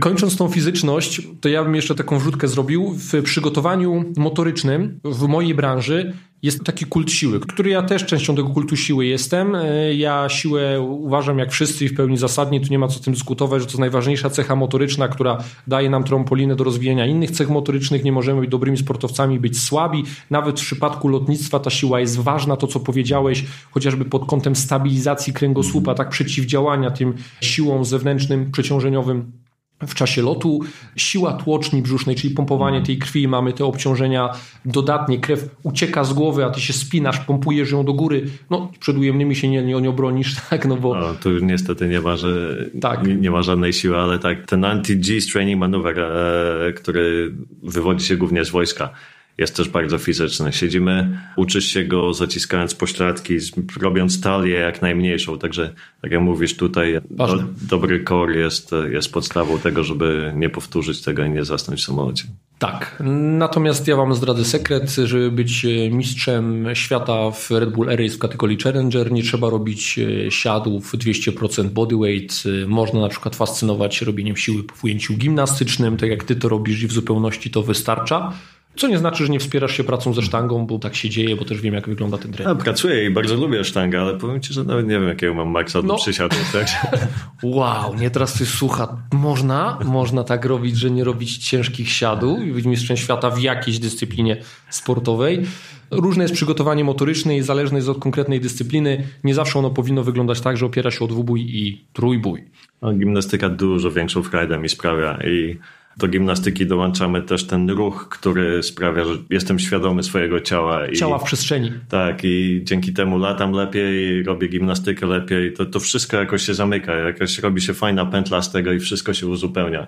[0.00, 2.94] Kończąc tą fizyczność, to ja bym jeszcze taką wrzutkę zrobił.
[2.98, 8.48] W przygotowaniu motorycznym w mojej branży jest taki kult siły, który ja też częścią tego
[8.48, 9.54] kultu siły jestem.
[9.54, 13.12] E, ja siłę uważam jak wszyscy i w pełni zasadnie, tu nie ma co tym
[13.12, 17.50] dyskutować, że to jest najważniejsza cecha motoryczna, która daje nam trampolinę do rozwijania innych cech
[17.50, 18.04] motorycznych.
[18.04, 20.04] Nie możemy być dobrymi sportowcami, być słabi.
[20.30, 25.32] Nawet w przypadku lotnictwa ta siła jest ważna, to co powiedziałeś, chociażby pod kątem stabilizacji
[25.32, 29.43] kręgosłupa, tak przeciwdziałania tym siłom zewnętrznym, przeciążeniowym
[29.82, 30.60] w czasie lotu,
[30.96, 34.30] siła tłoczni brzusznej, czyli pompowanie tej krwi, mamy te obciążenia
[34.64, 38.26] dodatnie, krew ucieka z głowy, a ty się spinasz, pompujesz ją do góry.
[38.50, 40.94] No, przed ujemnymi się nie, nie, nie obronisz, tak, no bo...
[40.94, 43.06] No, tu niestety nie ma, że tak.
[43.06, 47.32] nie, nie, ma żadnej siły, ale tak, ten anti-G training maneuver, e, który
[47.62, 48.90] wywodzi się głównie z wojska,
[49.38, 50.52] jest też bardzo fizyczny.
[50.52, 53.38] Siedzimy, uczysz się go zaciskając pośladki,
[53.80, 59.58] robiąc talię jak najmniejszą, także tak jak mówisz tutaj, do, dobry core jest, jest podstawą
[59.58, 62.24] tego, żeby nie powtórzyć tego i nie zasnąć w samolocie.
[62.58, 63.02] Tak,
[63.38, 68.18] natomiast ja wam zdradzę sekret, żeby być mistrzem świata w Red Bull Air Race w
[68.18, 74.62] kategorii Challenger nie trzeba robić e, siadów 200% bodyweight, można na przykład fascynować robieniem siły
[74.74, 78.32] w ujęciu gimnastycznym, tak jak ty to robisz i w zupełności to wystarcza.
[78.76, 81.44] Co nie znaczy, że nie wspierasz się pracą ze sztangą, bo tak się dzieje, bo
[81.44, 82.58] też wiem, jak wygląda ten trening.
[82.58, 85.48] Ja pracuję i bardzo lubię sztangę, ale powiem ci, że nawet nie wiem, jakiego mam
[85.48, 85.96] maksa do no.
[85.96, 86.52] przysiadów.
[86.52, 86.66] Tak?
[87.42, 88.96] Wow, nie teraz ty słucha.
[89.12, 93.78] Można, można tak robić, że nie robić ciężkich siadów i być mistrzem świata w jakiejś
[93.78, 94.36] dyscyplinie
[94.70, 95.42] sportowej.
[95.90, 99.06] Różne jest przygotowanie motoryczne i zależne jest od konkretnej dyscypliny.
[99.24, 102.44] Nie zawsze ono powinno wyglądać tak, że opiera się o dwubój i trójbój.
[102.82, 105.58] No, gimnastyka dużo większą frajdę mi sprawia i
[105.96, 110.86] do gimnastyki dołączamy też ten ruch, który sprawia, że jestem świadomy swojego ciała.
[110.86, 111.72] I, ciała w przestrzeni.
[111.88, 115.52] Tak, i dzięki temu latam lepiej, robię gimnastykę lepiej.
[115.52, 119.14] To, to wszystko jakoś się zamyka, jakoś robi się fajna pętla z tego i wszystko
[119.14, 119.86] się uzupełnia.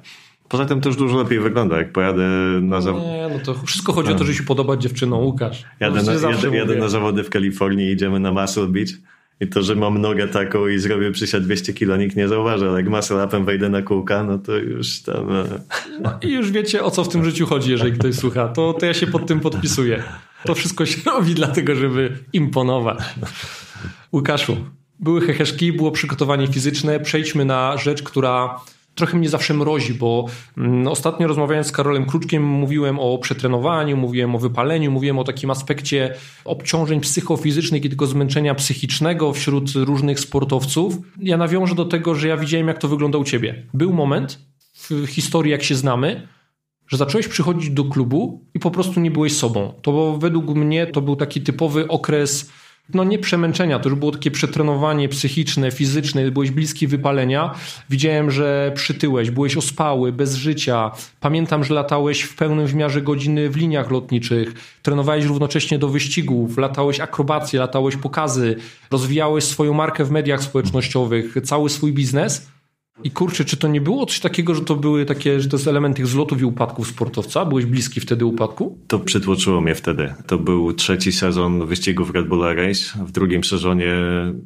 [0.48, 2.28] Poza tym też dużo lepiej wygląda, jak pojadę
[2.62, 3.06] na zawody.
[3.06, 5.64] Nie, no to wszystko chodzi o to, że się podobać dziewczynom, Łukasz.
[5.80, 8.90] Jadę na, jadę, jadę na zawody w Kalifornii, idziemy na Muscle Beach
[9.40, 12.76] i to, że mam nogę taką i zrobię przysiad 200 kilo, nikt nie zauważy, ale
[12.76, 15.32] jak muscle upem wejdę na kółka, no to już tam...
[15.32, 15.44] E,
[16.00, 18.48] no i już wiecie, o co w tym życiu chodzi, jeżeli ktoś słucha.
[18.48, 20.02] To, to ja się pod tym podpisuję.
[20.44, 22.98] To wszystko się robi dlatego, żeby imponować.
[24.12, 24.56] Łukaszu,
[25.00, 27.00] były heheszki, było przygotowanie fizyczne.
[27.00, 28.60] Przejdźmy na rzecz, która
[28.96, 34.34] trochę mnie zawsze mrozi, bo mm, ostatnio rozmawiając z Karolem Kruczkiem mówiłem o przetrenowaniu, mówiłem
[34.34, 40.98] o wypaleniu, mówiłem o takim aspekcie obciążeń psychofizycznych i tego zmęczenia psychicznego wśród różnych sportowców.
[41.20, 43.62] Ja nawiążę do tego, że ja widziałem jak to wygląda u ciebie.
[43.74, 44.38] Był moment
[44.74, 46.28] w historii jak się znamy,
[46.88, 49.72] że zacząłeś przychodzić do klubu i po prostu nie byłeś sobą.
[49.82, 52.50] To według mnie to był taki typowy okres
[52.94, 57.54] no nie przemęczenia, to już było takie przetrenowanie psychiczne, fizyczne, byłeś bliski wypalenia.
[57.90, 60.90] Widziałem, że przytyłeś, byłeś ospały, bez życia.
[61.20, 67.00] Pamiętam, że latałeś w pełnym wymiarze godziny w liniach lotniczych, trenowałeś równocześnie do wyścigów, latałeś
[67.00, 68.56] akrobacje, latałeś pokazy,
[68.90, 72.55] rozwijałeś swoją markę w mediach społecznościowych, cały swój biznes.
[73.04, 75.68] I kurczę, czy to nie było coś takiego, że to były takie, że to jest
[75.68, 77.44] element tych zlotów i upadków sportowca?
[77.44, 78.78] Byłeś bliski wtedy upadku?
[78.86, 80.14] To przytłoczyło mnie wtedy.
[80.26, 83.04] To był trzeci sezon wyścigów Red Bull Race.
[83.06, 83.94] W drugim sezonie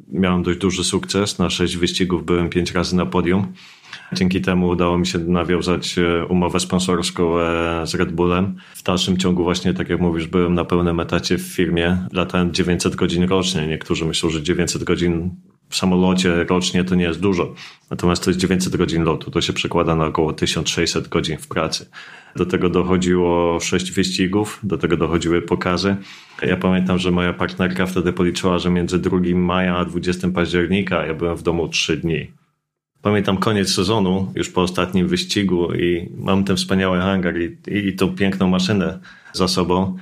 [0.07, 1.39] miałem dość duży sukces.
[1.39, 3.47] Na sześć wyścigów byłem pięć razy na podium.
[4.13, 8.55] Dzięki temu udało mi się nawiązać e, umowę sponsorską e, z Red Bullem.
[8.75, 11.97] W dalszym ciągu właśnie, tak jak mówisz, byłem na pełnym etacie w firmie.
[12.13, 13.67] Latałem 900 godzin rocznie.
[13.67, 15.35] Niektórzy myślą, że 900 godzin
[15.71, 17.53] w samolocie rocznie to nie jest dużo.
[17.89, 19.31] Natomiast to jest 900 godzin lotu.
[19.31, 21.89] To się przekłada na około 1600 godzin w pracy.
[22.35, 25.95] Do tego dochodziło sześć wyścigów, do tego dochodziły pokazy.
[26.41, 31.13] Ja pamiętam, że moja partnerka wtedy policzyła, że między 2 maja a 20 października ja
[31.13, 32.31] byłem w domu 3 dni.
[33.01, 38.15] Pamiętam koniec sezonu, już po ostatnim wyścigu i mam ten wspaniały hangar i, i tą
[38.15, 38.99] piękną maszynę
[39.33, 39.97] za sobą.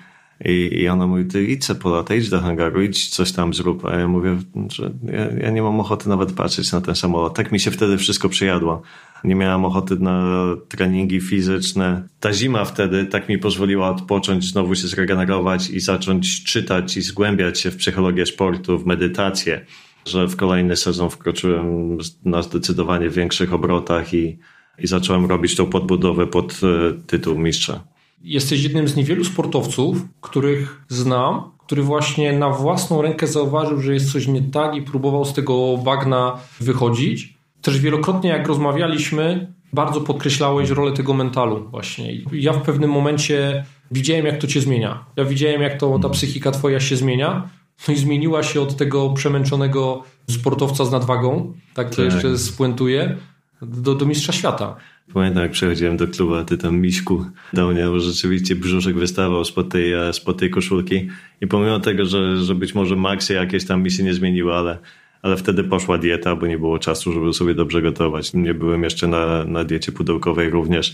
[0.46, 3.86] I, I ona mówi, ty idź se polata, idź do hangaru, idź coś tam zrób.
[3.86, 4.38] A ja mówię,
[4.72, 7.34] że ja, ja, nie mam ochoty nawet patrzeć na ten samolot.
[7.36, 8.82] Tak mi się wtedy wszystko przyjadło.
[9.24, 12.08] Nie miałam ochoty na treningi fizyczne.
[12.20, 17.60] Ta zima wtedy tak mi pozwoliła odpocząć, znowu się zregenerować i zacząć czytać i zgłębiać
[17.60, 19.66] się w psychologię sportu, w medytację,
[20.06, 24.40] że w kolejny sezon wkroczyłem na zdecydowanie większych obrotach i,
[24.78, 27.84] i zacząłem robić tą podbudowę pod e, tytuł mistrza.
[28.24, 34.12] Jesteś jednym z niewielu sportowców, których znam, który właśnie na własną rękę zauważył, że jest
[34.12, 37.34] coś nie tak i próbował z tego bagna wychodzić.
[37.62, 42.14] Też wielokrotnie, jak rozmawialiśmy, bardzo podkreślałeś rolę tego mentalu właśnie.
[42.32, 45.06] ja w pewnym momencie widziałem, jak to cię zmienia.
[45.16, 47.50] Ja widziałem, jak to ta psychika twoja się zmienia.
[47.88, 52.06] No i zmieniła się od tego przemęczonego sportowca z nadwagą, tak to tak.
[52.06, 53.18] jeszcze spuentuję,
[53.62, 54.76] do, do mistrza świata.
[55.14, 59.46] Pamiętam, jak przychodziłem do klubu, a ty tam miśku do mnie, bo rzeczywiście brzuszek wystawał
[59.46, 61.08] spod tej, e, spod tej koszulki.
[61.42, 64.78] I pomimo tego, że, że być może maksy jakieś tam mi się nie zmieniły, ale,
[65.22, 68.34] ale wtedy poszła dieta, bo nie było czasu, żeby sobie dobrze gotować.
[68.34, 70.94] Nie byłem jeszcze na, na diecie pudełkowej również.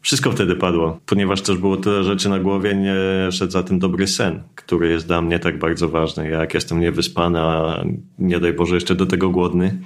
[0.00, 2.94] Wszystko wtedy padło, ponieważ też było tyle rzeczy na głowie, nie
[3.32, 6.30] szedł za tym dobry sen, który jest dla mnie tak bardzo ważny.
[6.30, 7.84] Jak jestem niewyspany, a
[8.18, 9.78] nie daj Boże jeszcze do tego głodny,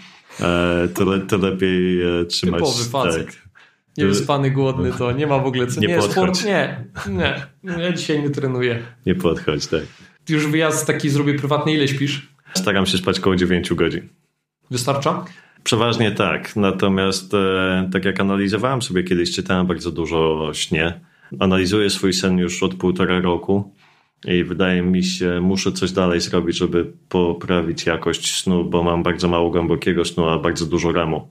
[0.94, 2.60] to, le, to lepiej e, trzymać.
[2.60, 3.26] Typowy facet.
[3.26, 3.50] Tak,
[3.98, 5.80] Niewyspany, głodny to nie ma w ogóle co.
[5.80, 6.12] Nie Nie, podchodź.
[6.12, 7.46] sport, nie, nie.
[7.82, 8.82] Ja dzisiaj nie trenuję.
[9.06, 9.82] Nie podchodź, tak.
[10.28, 11.72] Już wyjazd taki zrobię prywatny.
[11.72, 12.28] Ile śpisz?
[12.54, 14.08] Staram się spać koło 9 godzin.
[14.70, 15.24] Wystarcza?
[15.64, 21.00] Przeważnie tak, natomiast e, tak jak analizowałem sobie kiedyś, czytałem bardzo dużo o śnie.
[21.40, 23.74] Analizuję swój sen już od półtora roku
[24.24, 29.28] i wydaje mi się, muszę coś dalej zrobić, żeby poprawić jakość snu, bo mam bardzo
[29.28, 31.28] mało głębokiego snu, a bardzo dużo REMu.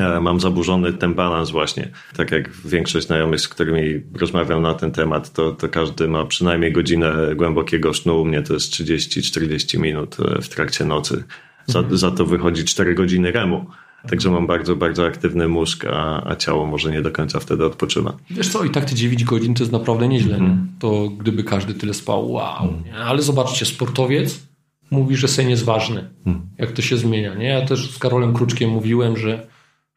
[0.00, 1.88] E, Mam zaburzony ten balans właśnie.
[2.16, 6.72] Tak jak większość znajomych, z którymi rozmawiam na ten temat, to, to każdy ma przynajmniej
[6.72, 8.20] godzinę głębokiego snu.
[8.20, 11.24] U mnie to jest 30-40 minut e, w trakcie nocy.
[11.66, 13.66] Za, za to wychodzi 4 godziny REMu.
[14.08, 18.16] Także mam bardzo, bardzo aktywny mózg, a, a ciało może nie do końca wtedy odpoczywa.
[18.30, 20.40] Wiesz co, i tak te 9 godzin to jest naprawdę nieźle.
[20.40, 20.56] Nie?
[20.78, 22.74] To gdyby każdy tyle spał, wow.
[22.84, 22.94] Nie?
[22.94, 24.48] Ale zobaczcie, sportowiec
[24.90, 26.10] mówi, że sen jest ważny.
[26.58, 27.34] Jak to się zmienia.
[27.34, 27.46] Nie?
[27.46, 29.46] Ja też z Karolem Kruczkiem mówiłem, że,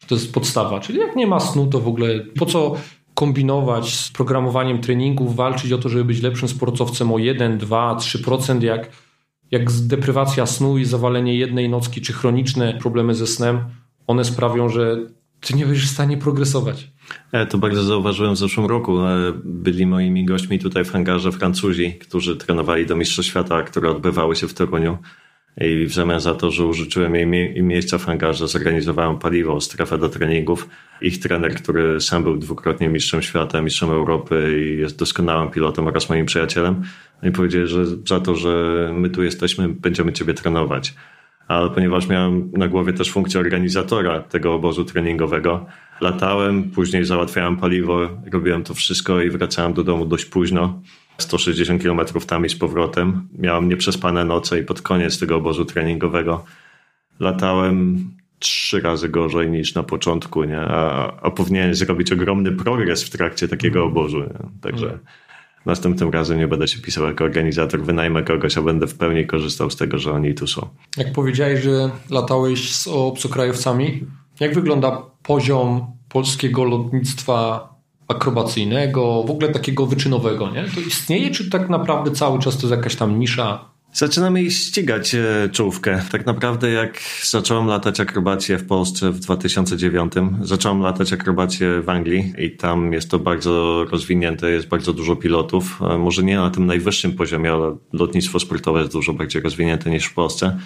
[0.07, 0.79] to jest podstawa.
[0.79, 2.75] Czyli jak nie ma snu, to w ogóle po co
[3.13, 8.63] kombinować z programowaniem treningów, walczyć o to, żeby być lepszym sportowcem o 1, 2, 3%,
[8.63, 8.89] jak,
[9.51, 13.59] jak deprywacja snu i zawalenie jednej nocki, czy chroniczne problemy ze snem,
[14.07, 14.97] one sprawią, że
[15.39, 16.91] ty nie będziesz w stanie progresować.
[17.31, 19.01] Ja to bardzo zauważyłem w zeszłym roku.
[19.01, 24.35] E, Byli moimi gośćmi tutaj w hangarze Francuzi, którzy trenowali do Mistrzostw Świata, które odbywały
[24.35, 24.97] się w Toruniu.
[25.57, 27.15] I w zamian za to, że użyczyłem
[27.55, 30.69] im miejsca w hangarze, zorganizowałem paliwo, strefę do treningów.
[31.01, 36.09] Ich trener, który sam był dwukrotnie mistrzem świata, mistrzem Europy i jest doskonałym pilotem oraz
[36.09, 36.83] moim przyjacielem,
[37.23, 40.93] oni powiedzieli, że za to, że my tu jesteśmy, będziemy ciebie trenować.
[41.51, 45.65] Ale ponieważ miałem na głowie też funkcję organizatora tego obozu treningowego,
[46.01, 50.81] latałem, później załatwiałem paliwo, robiłem to wszystko i wracałem do domu dość późno.
[51.17, 53.27] 160 km tam i z powrotem.
[53.39, 56.45] Miałem nieprzespane noce i pod koniec tego obozu treningowego
[57.19, 58.09] latałem
[58.39, 60.59] trzy razy gorzej niż na początku, nie?
[60.59, 64.19] A, a powinienem zrobić ogromny progres w trakcie takiego obozu.
[64.19, 64.61] Nie?
[64.61, 64.99] Także
[65.65, 69.69] następnym razem nie będę się pisał jako organizator, wynajmę kogoś, a będę w pełni korzystał
[69.69, 70.67] z tego, że oni tu są.
[70.97, 74.03] Jak powiedziałeś, że latałeś z obcokrajowcami,
[74.39, 77.71] jak wygląda poziom polskiego lotnictwa
[78.07, 80.63] akrobacyjnego, w ogóle takiego wyczynowego, nie?
[80.75, 83.65] To istnieje, czy tak naprawdę cały czas to jest jakaś tam nisza?
[83.93, 86.01] Zaczynamy ścigać e, czołówkę.
[86.11, 92.33] Tak naprawdę jak zacząłem latać akrobację w Polsce w 2009, zacząłem latać akrobację w Anglii
[92.37, 95.79] i tam jest to bardzo rozwinięte, jest bardzo dużo pilotów.
[95.81, 100.05] E, Może nie na tym najwyższym poziomie, ale lotnictwo sportowe jest dużo bardziej rozwinięte niż
[100.05, 100.59] w Polsce.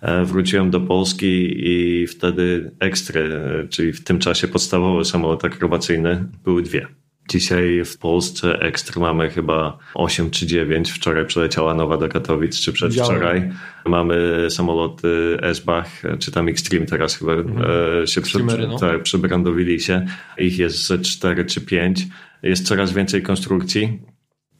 [0.00, 6.62] E, Wróciłem do Polski i wtedy ekstry, czyli w tym czasie podstawowy samolot akrobacyjny, były
[6.62, 7.01] dwie.
[7.28, 10.90] Dzisiaj w Polsce ekstr mamy chyba 8 czy 9.
[10.90, 13.50] Wczoraj przyleciała nowa do Katowic, czy przedwczoraj.
[13.86, 18.78] Mamy samoloty S-Bach, czy tam Extreme teraz chyba e, się przy, no.
[18.78, 20.06] tak, przybrandowili się.
[20.38, 22.06] Ich jest ze 4 czy 5.
[22.42, 23.98] Jest coraz więcej konstrukcji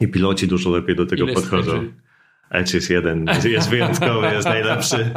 [0.01, 1.72] i piloci dużo lepiej do tego Ile podchodzą.
[1.72, 1.92] Edge'y?
[2.75, 5.11] Jest jeden, jest wyjątkowy, jest najlepszy.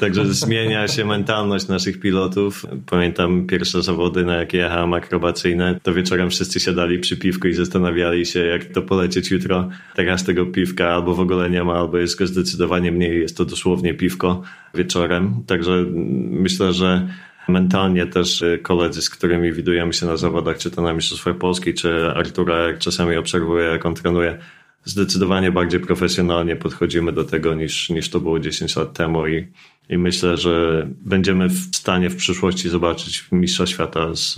[0.00, 2.66] Także zmienia się mentalność naszych pilotów.
[2.86, 8.26] Pamiętam pierwsze zawody, na jakie jechałem akrobacyjne, to wieczorem wszyscy siadali przy piwku i zastanawiali
[8.26, 9.68] się, jak to polecieć jutro.
[9.94, 13.20] Teraz tego piwka albo w ogóle nie ma, albo jest go zdecydowanie mniej.
[13.20, 14.42] Jest to dosłownie piwko
[14.74, 15.44] wieczorem.
[15.46, 15.84] Także
[16.30, 17.08] myślę, że
[17.48, 21.74] mentalnie też y, koledzy, z którymi widujemy się na zawodach, czy to na Mistrzostwach Polski,
[21.74, 24.38] czy Artura, jak czasami obserwuję, jak on trenuje,
[24.84, 29.46] zdecydowanie bardziej profesjonalnie podchodzimy do tego niż, niż to było 10 lat temu i,
[29.88, 34.34] i myślę, że będziemy w stanie w przyszłości zobaczyć mistrza świata z,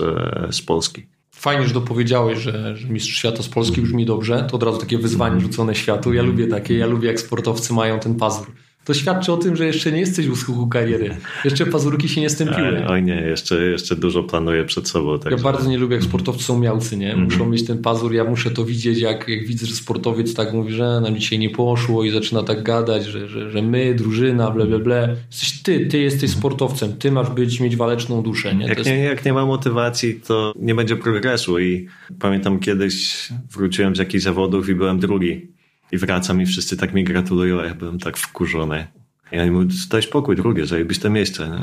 [0.51, 1.05] z Polski.
[1.31, 4.47] Fajnie, że dopowiedziałeś, że, że mistrz świata z Polski brzmi dobrze.
[4.49, 6.13] To od razu takie wyzwanie rzucone światu.
[6.13, 8.51] Ja lubię takie, ja lubię jak sportowcy mają ten pazur.
[8.87, 11.17] To świadczy o tym, że jeszcze nie jesteś u schyłku kariery.
[11.45, 12.85] Jeszcze pazurki się nie stępiły.
[12.87, 15.13] Oj nie, jeszcze, jeszcze dużo planuję przed sobą.
[15.13, 17.15] Ja Także bardzo nie lubię, jak sportowcy są miałcy, nie?
[17.15, 20.73] Muszą mieć ten pazur, ja muszę to widzieć, jak, jak widzę, że sportowiec tak mówi,
[20.73, 24.65] że nam dzisiaj nie poszło i zaczyna tak gadać, że, że, że my, drużyna, ble,
[24.65, 25.15] ble, ble.
[25.31, 28.65] Jesteś ty, ty jesteś sportowcem, ty masz być, mieć waleczną duszę, nie?
[28.65, 28.89] Jak jest...
[28.89, 31.59] nie, jak nie ma motywacji, to nie będzie progresu.
[31.59, 31.87] I
[32.19, 35.56] pamiętam kiedyś wróciłem z jakichś zawodów i byłem drugi.
[35.91, 38.87] I wracam i wszyscy tak mi gratulują, a ja byłem tak wkurzony.
[39.31, 41.61] Ja mówię, daj spokój, drugie, zajebiste miejsce.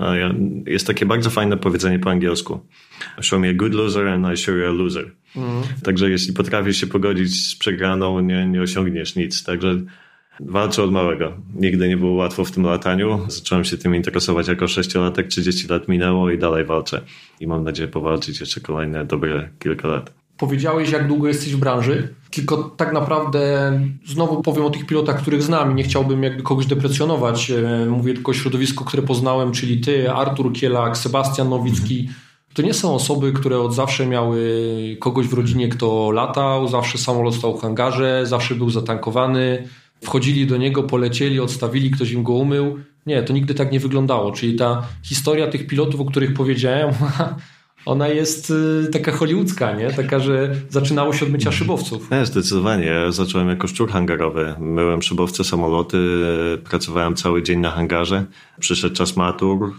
[0.00, 0.34] A, ja,
[0.66, 2.60] jest takie bardzo fajne powiedzenie po angielsku.
[3.20, 5.10] Show me a good loser and I show you a loser.
[5.82, 9.44] Także jeśli potrafisz się pogodzić z przegraną, nie, nie osiągniesz nic.
[9.44, 9.76] Także
[10.40, 11.36] walczę od małego.
[11.54, 13.20] Nigdy nie było łatwo w tym lataniu.
[13.28, 17.00] Zacząłem się tym interesować jako sześciolatek, 30 lat minęło i dalej walczę.
[17.40, 20.23] I mam nadzieję powalczyć jeszcze kolejne dobre kilka lat.
[20.38, 23.72] Powiedziałeś, jak długo jesteś w branży, tylko tak naprawdę
[24.06, 27.50] znowu powiem o tych pilotach, których znam nie chciałbym jakby kogoś deprecjonować.
[27.50, 32.08] E, Mówię tylko o środowisku, które poznałem, czyli ty, Artur Kielak, Sebastian Nowicki.
[32.54, 34.40] To nie są osoby, które od zawsze miały
[35.00, 39.68] kogoś w rodzinie, kto latał, zawsze samolot stał w hangarze, zawsze był zatankowany,
[40.02, 42.78] wchodzili do niego, polecieli, odstawili, ktoś im go umył.
[43.06, 44.32] Nie, to nigdy tak nie wyglądało.
[44.32, 46.94] Czyli ta historia tych pilotów, o których powiedziałem,
[47.86, 49.90] ona jest y, taka hollywoodzka, nie?
[49.90, 52.10] Taka, że zaczynało się od mycia szybowców.
[52.10, 52.84] Nie, zdecydowanie.
[52.84, 54.54] Ja zacząłem jako szczur hangarowy.
[54.58, 55.98] Myłem szybowce samoloty,
[56.64, 58.24] pracowałem cały dzień na hangarze.
[58.60, 59.72] Przyszedł czas matur,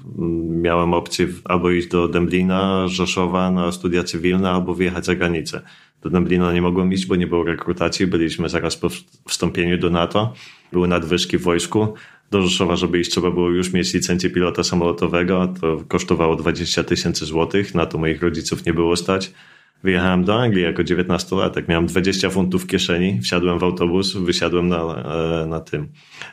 [0.50, 5.62] miałem opcję albo iść do Dęblina, Rzeszowa na studia cywilne, albo wyjechać za granicę.
[6.02, 8.08] Do Dęblina nie mogłem iść, bo nie było rekrutacji.
[8.08, 8.89] Byliśmy zaraz po
[9.28, 10.34] wstąpieniu do NATO.
[10.72, 11.94] Były nadwyżki w wojsku
[12.32, 15.54] do Rzeszowa, żeby iść, trzeba było już mieć licencję pilota samolotowego.
[15.62, 17.76] To kosztowało 20 tysięcy złotych.
[17.76, 19.32] Na to moich rodziców nie było stać.
[19.84, 21.64] Wyjechałem do Anglii jako 19-latek.
[21.68, 23.22] Miałem 20 funtów w kieszeni.
[23.22, 25.88] Wsiadłem w autobus, wysiadłem na, e, na tym,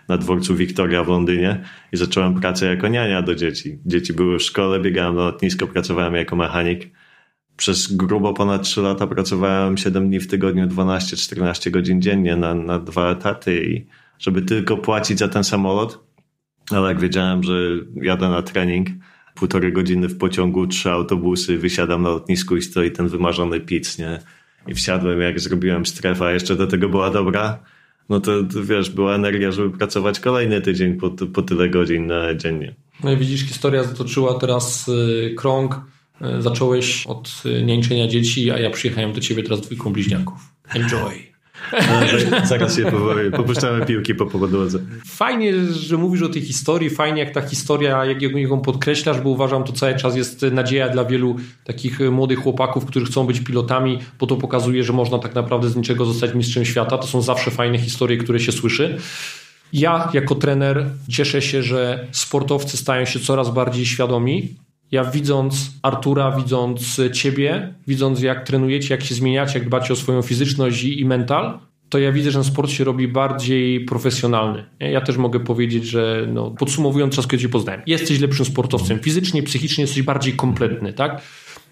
[0.08, 3.78] na dworcu Victoria w Londynie i zacząłem pracę jako niania do dzieci.
[3.86, 6.90] Dzieci były w szkole, biegałem na lotnisko, pracowałem jako mechanik.
[7.56, 12.78] Przez grubo ponad 3 lata pracowałem 7 dni w tygodniu, 12-14 godzin dziennie na, na
[12.78, 13.86] dwa etaty i
[14.22, 15.98] żeby tylko płacić za ten samolot.
[16.70, 17.52] Ale jak wiedziałem, że
[18.02, 18.88] jadę na trening,
[19.34, 24.18] półtorej godziny w pociągu, trzy autobusy, wysiadam na lotnisku i stoi ten wymarzony pizz, nie?
[24.66, 27.58] I wsiadłem, jak zrobiłem strefę, a jeszcze do tego była dobra,
[28.08, 28.32] no to,
[28.62, 32.74] wiesz, była energia, żeby pracować kolejny tydzień po, po tyle godzin dziennie.
[33.04, 35.80] No i widzisz, historia zatoczyła teraz y, krąg.
[36.38, 40.54] Y, zacząłeś od y, niańczenia dzieci, a ja przyjechałem do ciebie teraz dwójką bliźniaków.
[40.74, 41.31] Enjoy.
[42.44, 44.78] Zaraz się powoli, popuszczamy piłki po podłodze.
[45.06, 49.64] Fajnie, że mówisz o tej historii, fajnie jak ta historia, jak ją podkreślasz, bo uważam,
[49.64, 54.26] to cały czas jest nadzieja dla wielu takich młodych chłopaków, którzy chcą być pilotami, bo
[54.26, 56.98] to pokazuje, że można tak naprawdę z niczego zostać mistrzem świata.
[56.98, 58.98] To są zawsze fajne historie, które się słyszy.
[59.72, 64.54] Ja jako trener cieszę się, że sportowcy stają się coraz bardziej świadomi
[64.92, 70.22] ja widząc Artura, widząc ciebie, widząc jak trenujecie, jak się zmieniacie, jak dbacie o swoją
[70.22, 74.64] fizyczność i, i mental, to ja widzę, że ten sport się robi bardziej profesjonalny.
[74.80, 78.98] Ja też mogę powiedzieć, że no, podsumowując czas, kiedy cię poznałem, jesteś lepszym sportowcem.
[78.98, 81.22] Fizycznie, psychicznie jesteś bardziej kompletny, tak?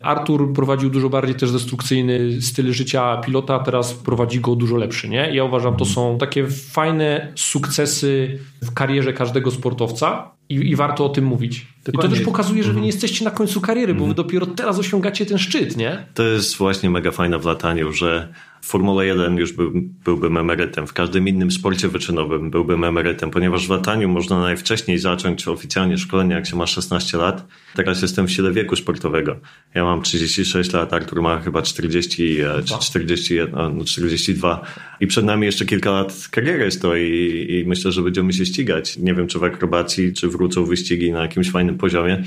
[0.03, 5.35] Artur prowadził dużo bardziej też destrukcyjny styl życia pilota, teraz prowadzi go dużo lepszy, nie?
[5.35, 11.09] Ja uważam, to są takie fajne sukcesy w karierze każdego sportowca i, i warto o
[11.09, 11.67] tym mówić.
[11.85, 12.09] Dokładnie.
[12.09, 12.87] I to też pokazuje, że wy nie mhm.
[12.87, 14.17] jesteście na końcu kariery, bo wy mhm.
[14.17, 16.07] dopiero teraz osiągacie ten szczyt, nie?
[16.15, 18.33] To jest właśnie mega fajne w lataniu, że
[18.71, 19.73] Formule 1 już był,
[20.05, 25.49] byłbym emerytem, w każdym innym sporcie wyczynowym byłbym emerytem, ponieważ w lataniu można najwcześniej zacząć
[25.49, 27.47] oficjalnie szkolenie, jak się ma 16 lat.
[27.75, 29.37] Teraz jestem w sile wieku sportowego.
[29.75, 34.65] Ja mam 36 lat, Artur ma chyba 40 czy 41, no 42
[35.01, 38.97] i przed nami jeszcze kilka lat kariery stoi i myślę, że będziemy się ścigać.
[38.97, 42.23] Nie wiem, czy w akrobacji, czy wrócą wyścigi na jakimś fajnym poziomie,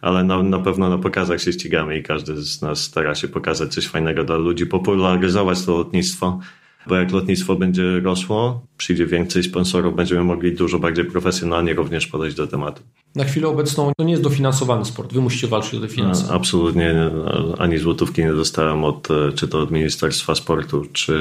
[0.00, 3.74] ale na, na pewno na pokazach się ścigamy i każdy z nas stara się pokazać
[3.74, 6.40] coś fajnego dla ludzi, popularyzować to lotnictwo,
[6.86, 12.36] bo jak lotnictwo będzie rosło, przyjdzie więcej sponsorów, będziemy mogli dużo bardziej profesjonalnie również podejść
[12.36, 12.82] do tematu.
[13.14, 15.12] Na chwilę obecną to nie jest dofinansowany sport.
[15.12, 16.26] Wy musicie walczyć o te finanse.
[16.28, 17.10] No, absolutnie.
[17.58, 21.12] Ani złotówki nie dostałem od, czy to od Ministerstwa Sportu, czy,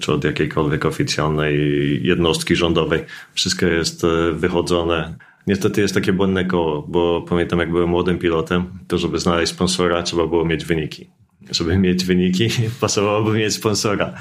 [0.00, 1.56] czy od jakiejkolwiek oficjalnej
[2.02, 3.04] jednostki rządowej.
[3.34, 5.14] Wszystko jest e, wychodzone
[5.48, 10.02] Niestety jest takie błędne koło, bo pamiętam jak byłem młodym pilotem, to żeby znaleźć sponsora
[10.02, 11.10] trzeba było mieć wyniki.
[11.50, 12.48] Żeby mieć wyniki
[12.80, 14.14] pasowałoby mieć sponsora.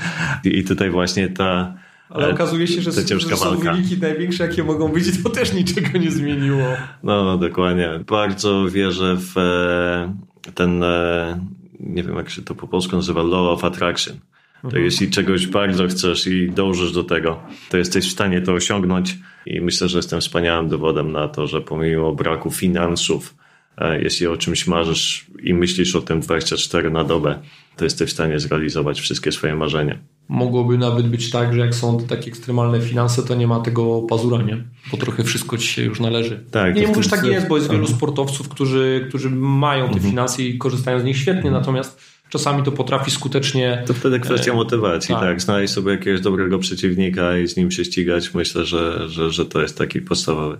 [0.44, 1.74] I tutaj właśnie ta
[2.10, 6.12] ale okazuje się, że, że są wyniki największe, jakie mogą być, to też niczego nie
[6.12, 6.68] zmieniło.
[7.04, 7.90] No, dokładnie.
[8.08, 11.40] Bardzo wierzę w e, ten, e,
[11.80, 14.20] nie wiem jak się to po polsku nazywa, law of attraction.
[14.62, 14.84] To mhm.
[14.84, 17.40] jeśli czegoś bardzo chcesz i dążysz do tego,
[17.70, 21.62] to jesteś w stanie to osiągnąć i myślę, że jestem wspaniałym dowodem na to, że
[21.62, 23.36] pomimo braku finansów,
[23.78, 27.40] e, jeśli o czymś marzysz i myślisz o tym 24 na dobę,
[27.78, 29.98] to jesteś w stanie zrealizować wszystkie swoje marzenia.
[30.30, 34.44] Mogłoby nawet być tak, że jak są takie ekstremalne finanse, to nie ma tego pazura,
[34.44, 34.64] nie?
[34.92, 36.44] Bo trochę wszystko ci się już należy.
[36.52, 40.10] Tak, nie mówisz, tak jest, bo jest wielu sportowców, którzy, którzy mają te mhm.
[40.10, 43.84] finanse i korzystają z nich świetnie, natomiast czasami to potrafi skutecznie.
[43.88, 45.24] To wtedy kwestia e, motywacji, tak.
[45.24, 45.42] tak.
[45.42, 48.34] Znaleźć sobie jakiegoś dobrego przeciwnika i z nim się ścigać.
[48.34, 50.58] Myślę, że, że, że to jest taki podstawowy.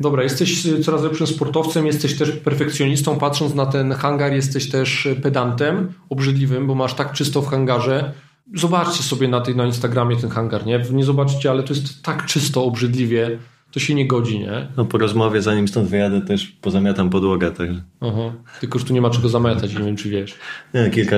[0.00, 3.18] Dobra, jesteś coraz lepszym sportowcem, jesteś też perfekcjonistą.
[3.18, 8.12] Patrząc na ten hangar, jesteś też pedantem obrzydliwym, bo masz tak czysto w hangarze.
[8.54, 10.84] Zobaczcie sobie na, tej, na Instagramie ten hangar, nie?
[10.92, 13.38] Nie zobaczycie, ale to jest tak czysto, obrzydliwie
[13.70, 14.68] to się nie godzi, nie?
[14.76, 17.50] No po rozmowie, zanim stąd wyjadę, też pozamiatam podłogę.
[17.50, 17.82] Także.
[18.00, 18.32] Aha.
[18.60, 20.34] Tylko, że tu nie ma czego zamiatać, nie wiem, czy wiesz.
[20.74, 21.16] Nie, kilka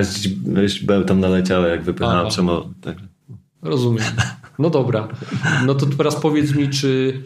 [0.82, 2.66] beł tam naleciało, jak wypychałem samolot.
[2.80, 2.96] Tak.
[3.62, 4.04] Rozumiem.
[4.58, 5.08] No dobra.
[5.66, 7.22] No to teraz powiedz mi, czy,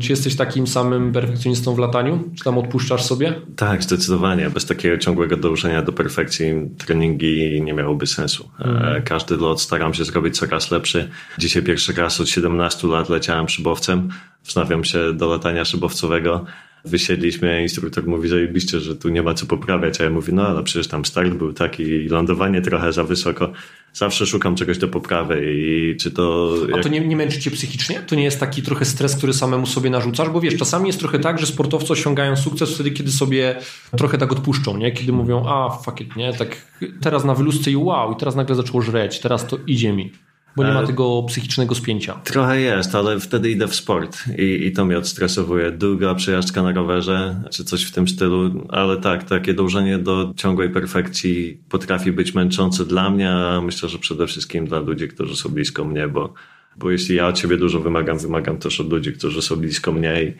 [0.00, 2.24] czy jesteś takim samym perfekcjonistą w lataniu?
[2.38, 3.34] Czy tam odpuszczasz sobie?
[3.56, 4.50] Tak, zdecydowanie.
[4.50, 6.46] Bez takiego ciągłego dążenia do perfekcji
[6.78, 8.48] treningi nie miałoby sensu.
[8.60, 9.02] Mm.
[9.02, 11.08] Każdy lot staram się zrobić coraz lepszy.
[11.38, 14.08] Dzisiaj pierwszy raz od 17 lat leciałem szybowcem.
[14.44, 16.44] Wznawiam się do latania szybowcowego
[16.84, 20.62] wysiedliśmy, instruktor mówi, zajebiście, że tu nie ma co poprawiać, a ja mówię, no ale
[20.62, 23.52] przecież tam start był taki i lądowanie trochę za wysoko.
[23.92, 26.54] Zawsze szukam czegoś do poprawy i czy to...
[26.68, 26.78] Jak...
[26.78, 28.02] A to nie, nie męczy cię psychicznie?
[28.06, 30.28] To nie jest taki trochę stres, który samemu sobie narzucasz?
[30.28, 33.56] Bo wiesz, czasami jest trochę tak, że sportowcy osiągają sukces wtedy, kiedy sobie
[33.96, 34.92] trochę tak odpuszczą, nie?
[34.92, 36.32] Kiedy mówią, a fuck it, nie?
[36.32, 36.56] Tak
[37.00, 40.12] teraz na wyluzce i wow, i teraz nagle zaczęło żreć, teraz to idzie mi.
[40.56, 42.14] Bo nie ma e, tego psychicznego spięcia.
[42.14, 45.70] Trochę jest, ale wtedy idę w sport i, i to mnie odstresowuje.
[45.70, 50.70] Długa przejażdżka na rowerze, czy coś w tym stylu, ale tak, takie dążenie do ciągłej
[50.70, 55.48] perfekcji potrafi być męczące dla mnie, a myślę, że przede wszystkim dla ludzi, którzy są
[55.48, 56.34] blisko mnie, bo,
[56.76, 60.22] bo jeśli ja od ciebie dużo wymagam, wymagam też od ludzi, którzy są blisko mnie
[60.22, 60.34] i,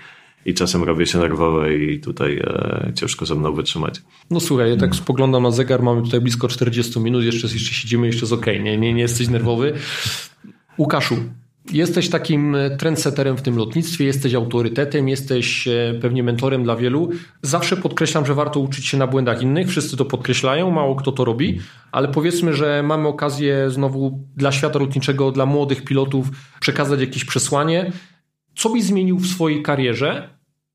[0.46, 4.02] i czasem robię się nerwowy i tutaj e, ciężko ze mną wytrzymać.
[4.30, 8.06] No słuchaj, ja tak spoglądam na zegar, mamy tutaj blisko 40 minut, jeszcze, jeszcze siedzimy,
[8.06, 9.72] jeszcze jest ok, nie, nie, nie jesteś nerwowy.
[10.78, 11.16] Łukaszu,
[11.72, 17.10] Jesteś takim trendseterem w tym lotnictwie, jesteś autorytetem, jesteś e, pewnie mentorem dla wielu.
[17.42, 21.24] Zawsze podkreślam, że warto uczyć się na błędach innych, wszyscy to podkreślają, mało kto to
[21.24, 21.60] robi,
[21.92, 26.30] ale powiedzmy, że mamy okazję znowu dla świata lotniczego, dla młodych pilotów
[26.60, 27.92] przekazać jakieś przesłanie.
[28.56, 30.33] Co byś zmienił w swojej karierze,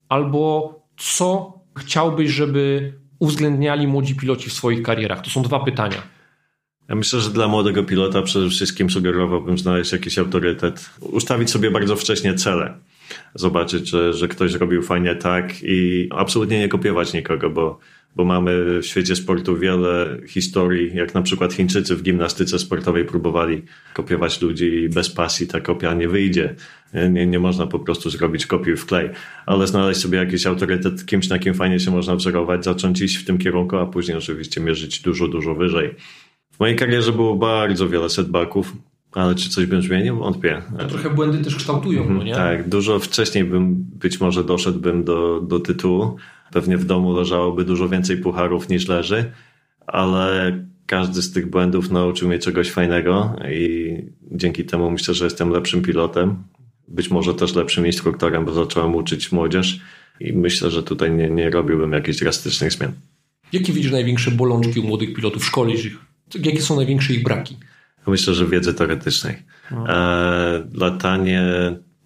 [0.09, 5.21] albo co chciałbyś, żeby uwzględniali młodzi piloci w swoich karierach?
[5.21, 6.01] To są dwa pytania.
[6.89, 11.95] Ja myślę, że dla młodego pilota przede wszystkim sugerowałbym znaleźć jakiś autorytet, ustawić sobie bardzo
[11.95, 12.73] wcześnie cele,
[13.35, 17.79] zobaczyć, że, że ktoś zrobił fajnie tak i absolutnie nie kopiować nikogo, bo,
[18.15, 23.61] bo mamy w świecie sportu wiele historii, jak na przykład Chińczycy w gimnastyce sportowej próbowali
[23.93, 26.55] kopiować ludzi i bez pasji ta kopia nie wyjdzie.
[27.11, 29.09] Nie, nie można po prostu zrobić kopii w klej,
[29.45, 33.25] ale znaleźć sobie jakiś autorytet, kimś na kim fajnie się można wzorować, zacząć iść w
[33.25, 35.95] tym kierunku, a później oczywiście mierzyć dużo, dużo wyżej.
[36.51, 38.73] W mojej karierze było bardzo wiele setbacków,
[39.11, 40.17] ale czy coś bym zmienił?
[40.17, 40.61] Wątpię.
[40.79, 42.35] To trochę błędy też kształtują, no nie?
[42.35, 46.17] Tak, dużo wcześniej bym być może doszedłbym do, do tytułu.
[46.51, 49.31] Pewnie w domu leżałoby dużo więcej pucharów niż leży,
[49.87, 50.53] ale
[50.85, 53.95] każdy z tych błędów nauczył mnie czegoś fajnego i
[54.31, 56.43] dzięki temu myślę, że jestem lepszym pilotem.
[56.87, 59.79] Być może też lepszym instruktorem, bo zacząłem uczyć młodzież
[60.19, 62.91] i myślę, że tutaj nie, nie robiłbym jakichś drastycznych zmian.
[63.53, 65.45] Jakie widzisz największe bolączki u młodych pilotów?
[65.45, 65.97] Szkolisz ich?
[66.35, 67.57] Jakie są największe ich braki?
[68.07, 69.35] Myślę, że wiedzy teoretycznej.
[69.71, 69.89] No.
[69.89, 71.43] E, latanie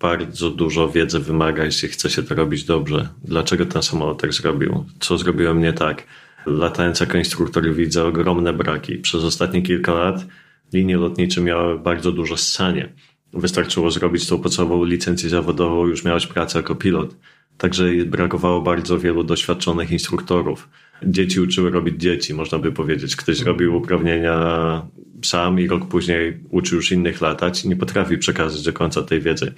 [0.04, 3.10] bardzo dużo wiedzy wymaga, jeśli chce się to robić dobrze.
[3.24, 4.86] Dlaczego ten samolot tak zrobił?
[5.00, 6.04] Co zrobiłem nie tak?
[6.46, 8.98] Latając jako instruktor widzę ogromne braki.
[8.98, 10.26] Przez ostatnie kilka lat
[10.74, 12.94] linie lotnicze miały bardzo duże ssanie.
[13.34, 17.16] Wystarczyło zrobić tą podstawową licencję zawodową, już miałeś pracę jako pilot.
[17.58, 20.70] Także brakowało bardzo wielu doświadczonych instruktorów
[21.06, 23.16] dzieci uczyły robić dzieci, można by powiedzieć.
[23.16, 24.82] Ktoś robił uprawnienia
[25.26, 29.22] sam i rok później uczył już innych latać i nie potrafi przekazać do końca tej
[29.22, 29.54] wiedzy.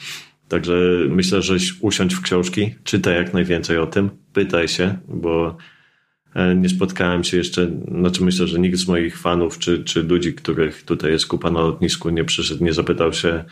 [0.48, 0.74] Także
[1.10, 5.58] myślę, że usiądź w książki, czytaj jak najwięcej o tym, pytaj się, bo
[6.34, 10.34] e, nie spotkałem się jeszcze, znaczy myślę, że nikt z moich fanów czy, czy ludzi,
[10.34, 13.44] których tutaj jest kupa na lotnisku, nie przyszedł, nie zapytał się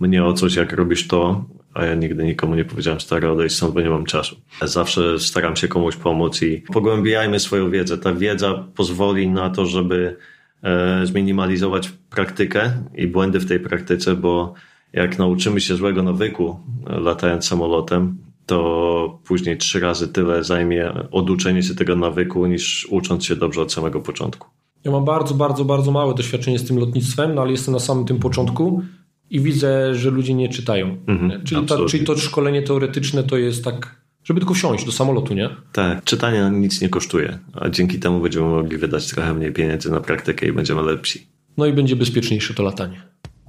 [0.00, 1.44] mnie o coś, jak robisz to,
[1.74, 4.36] a ja nigdy nikomu nie powiedziałem stary odejść stąd, bo nie mam czasu.
[4.62, 7.98] Zawsze staram się komuś pomóc i pogłębiajmy swoją wiedzę.
[7.98, 10.16] Ta wiedza pozwoli na to, żeby
[10.62, 14.54] e, zminimalizować praktykę i błędy w tej praktyce, bo
[14.96, 21.74] jak nauczymy się złego nawyku latając samolotem, to później trzy razy tyle zajmie oduczenie się
[21.74, 24.48] tego nawyku niż ucząc się dobrze od samego początku.
[24.84, 28.04] Ja mam bardzo, bardzo, bardzo małe doświadczenie z tym lotnictwem, no ale jestem na samym
[28.04, 28.82] tym początku
[29.30, 30.96] i widzę, że ludzie nie czytają.
[31.06, 35.34] Mhm, czyli, ta, czyli to szkolenie teoretyczne to jest tak, żeby tylko wsiąść do samolotu,
[35.34, 35.50] nie?
[35.72, 40.00] Tak, czytanie nic nie kosztuje, a dzięki temu będziemy mogli wydać trochę mniej pieniędzy na
[40.00, 41.26] praktykę i będziemy lepsi.
[41.56, 43.02] No i będzie bezpieczniejsze to latanie.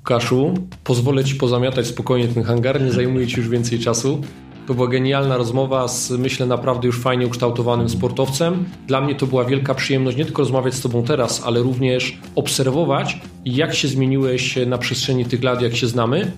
[0.07, 0.53] Łukaszu,
[0.83, 4.21] pozwolę Ci pozamiatać spokojnie ten hangar, nie zajmuje Ci już więcej czasu.
[4.67, 8.65] To była genialna rozmowa z, myślę, naprawdę już fajnie ukształtowanym sportowcem.
[8.87, 13.21] Dla mnie to była wielka przyjemność nie tylko rozmawiać z Tobą teraz, ale również obserwować,
[13.45, 16.31] jak się zmieniłeś na przestrzeni tych lat, jak się znamy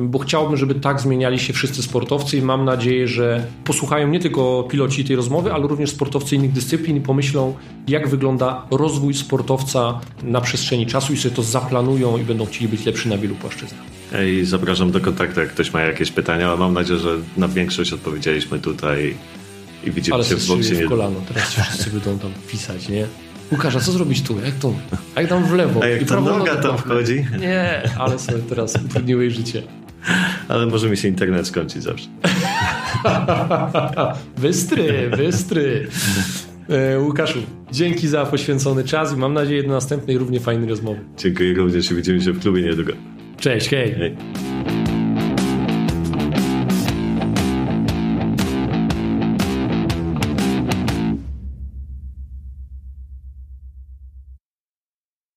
[0.00, 4.66] bo chciałbym, żeby tak zmieniali się wszyscy sportowcy i mam nadzieję, że posłuchają nie tylko
[4.70, 7.54] piloci tej rozmowy, ale również sportowcy innych dyscyplin i pomyślą,
[7.88, 12.86] jak wygląda rozwój sportowca na przestrzeni czasu i sobie to zaplanują i będą chcieli być
[12.86, 13.80] lepszy na wielu płaszczyznach.
[14.26, 17.92] I zapraszam do kontaktu, jak ktoś ma jakieś pytania, ale mam nadzieję, że na większość
[17.92, 19.14] odpowiedzieliśmy tutaj
[19.84, 20.74] i widzimy ale się w boksie.
[20.74, 23.06] w kolano, teraz wszyscy będą tam pisać, nie?
[23.52, 24.40] Łukasz, a co zrobić tu?
[24.44, 24.74] Jak to?
[25.14, 25.82] A jak tam w lewo?
[25.82, 26.78] A jak I ta noga tam.
[26.78, 27.26] wchodzi?
[27.40, 29.62] Nie, ale sobie teraz utrudniłeś życie.
[30.48, 32.08] Ale może mi się internet skończyć zawsze.
[34.42, 35.88] Bystry, bystry.
[36.68, 37.38] E, Łukaszu,
[37.72, 41.00] dzięki za poświęcony czas i mam nadzieję do następnej równie fajnej rozmowy.
[41.18, 42.92] Dziękuję również i widzimy się w klubie niedługo.
[43.40, 43.94] Cześć, hej.
[43.94, 44.16] Hej.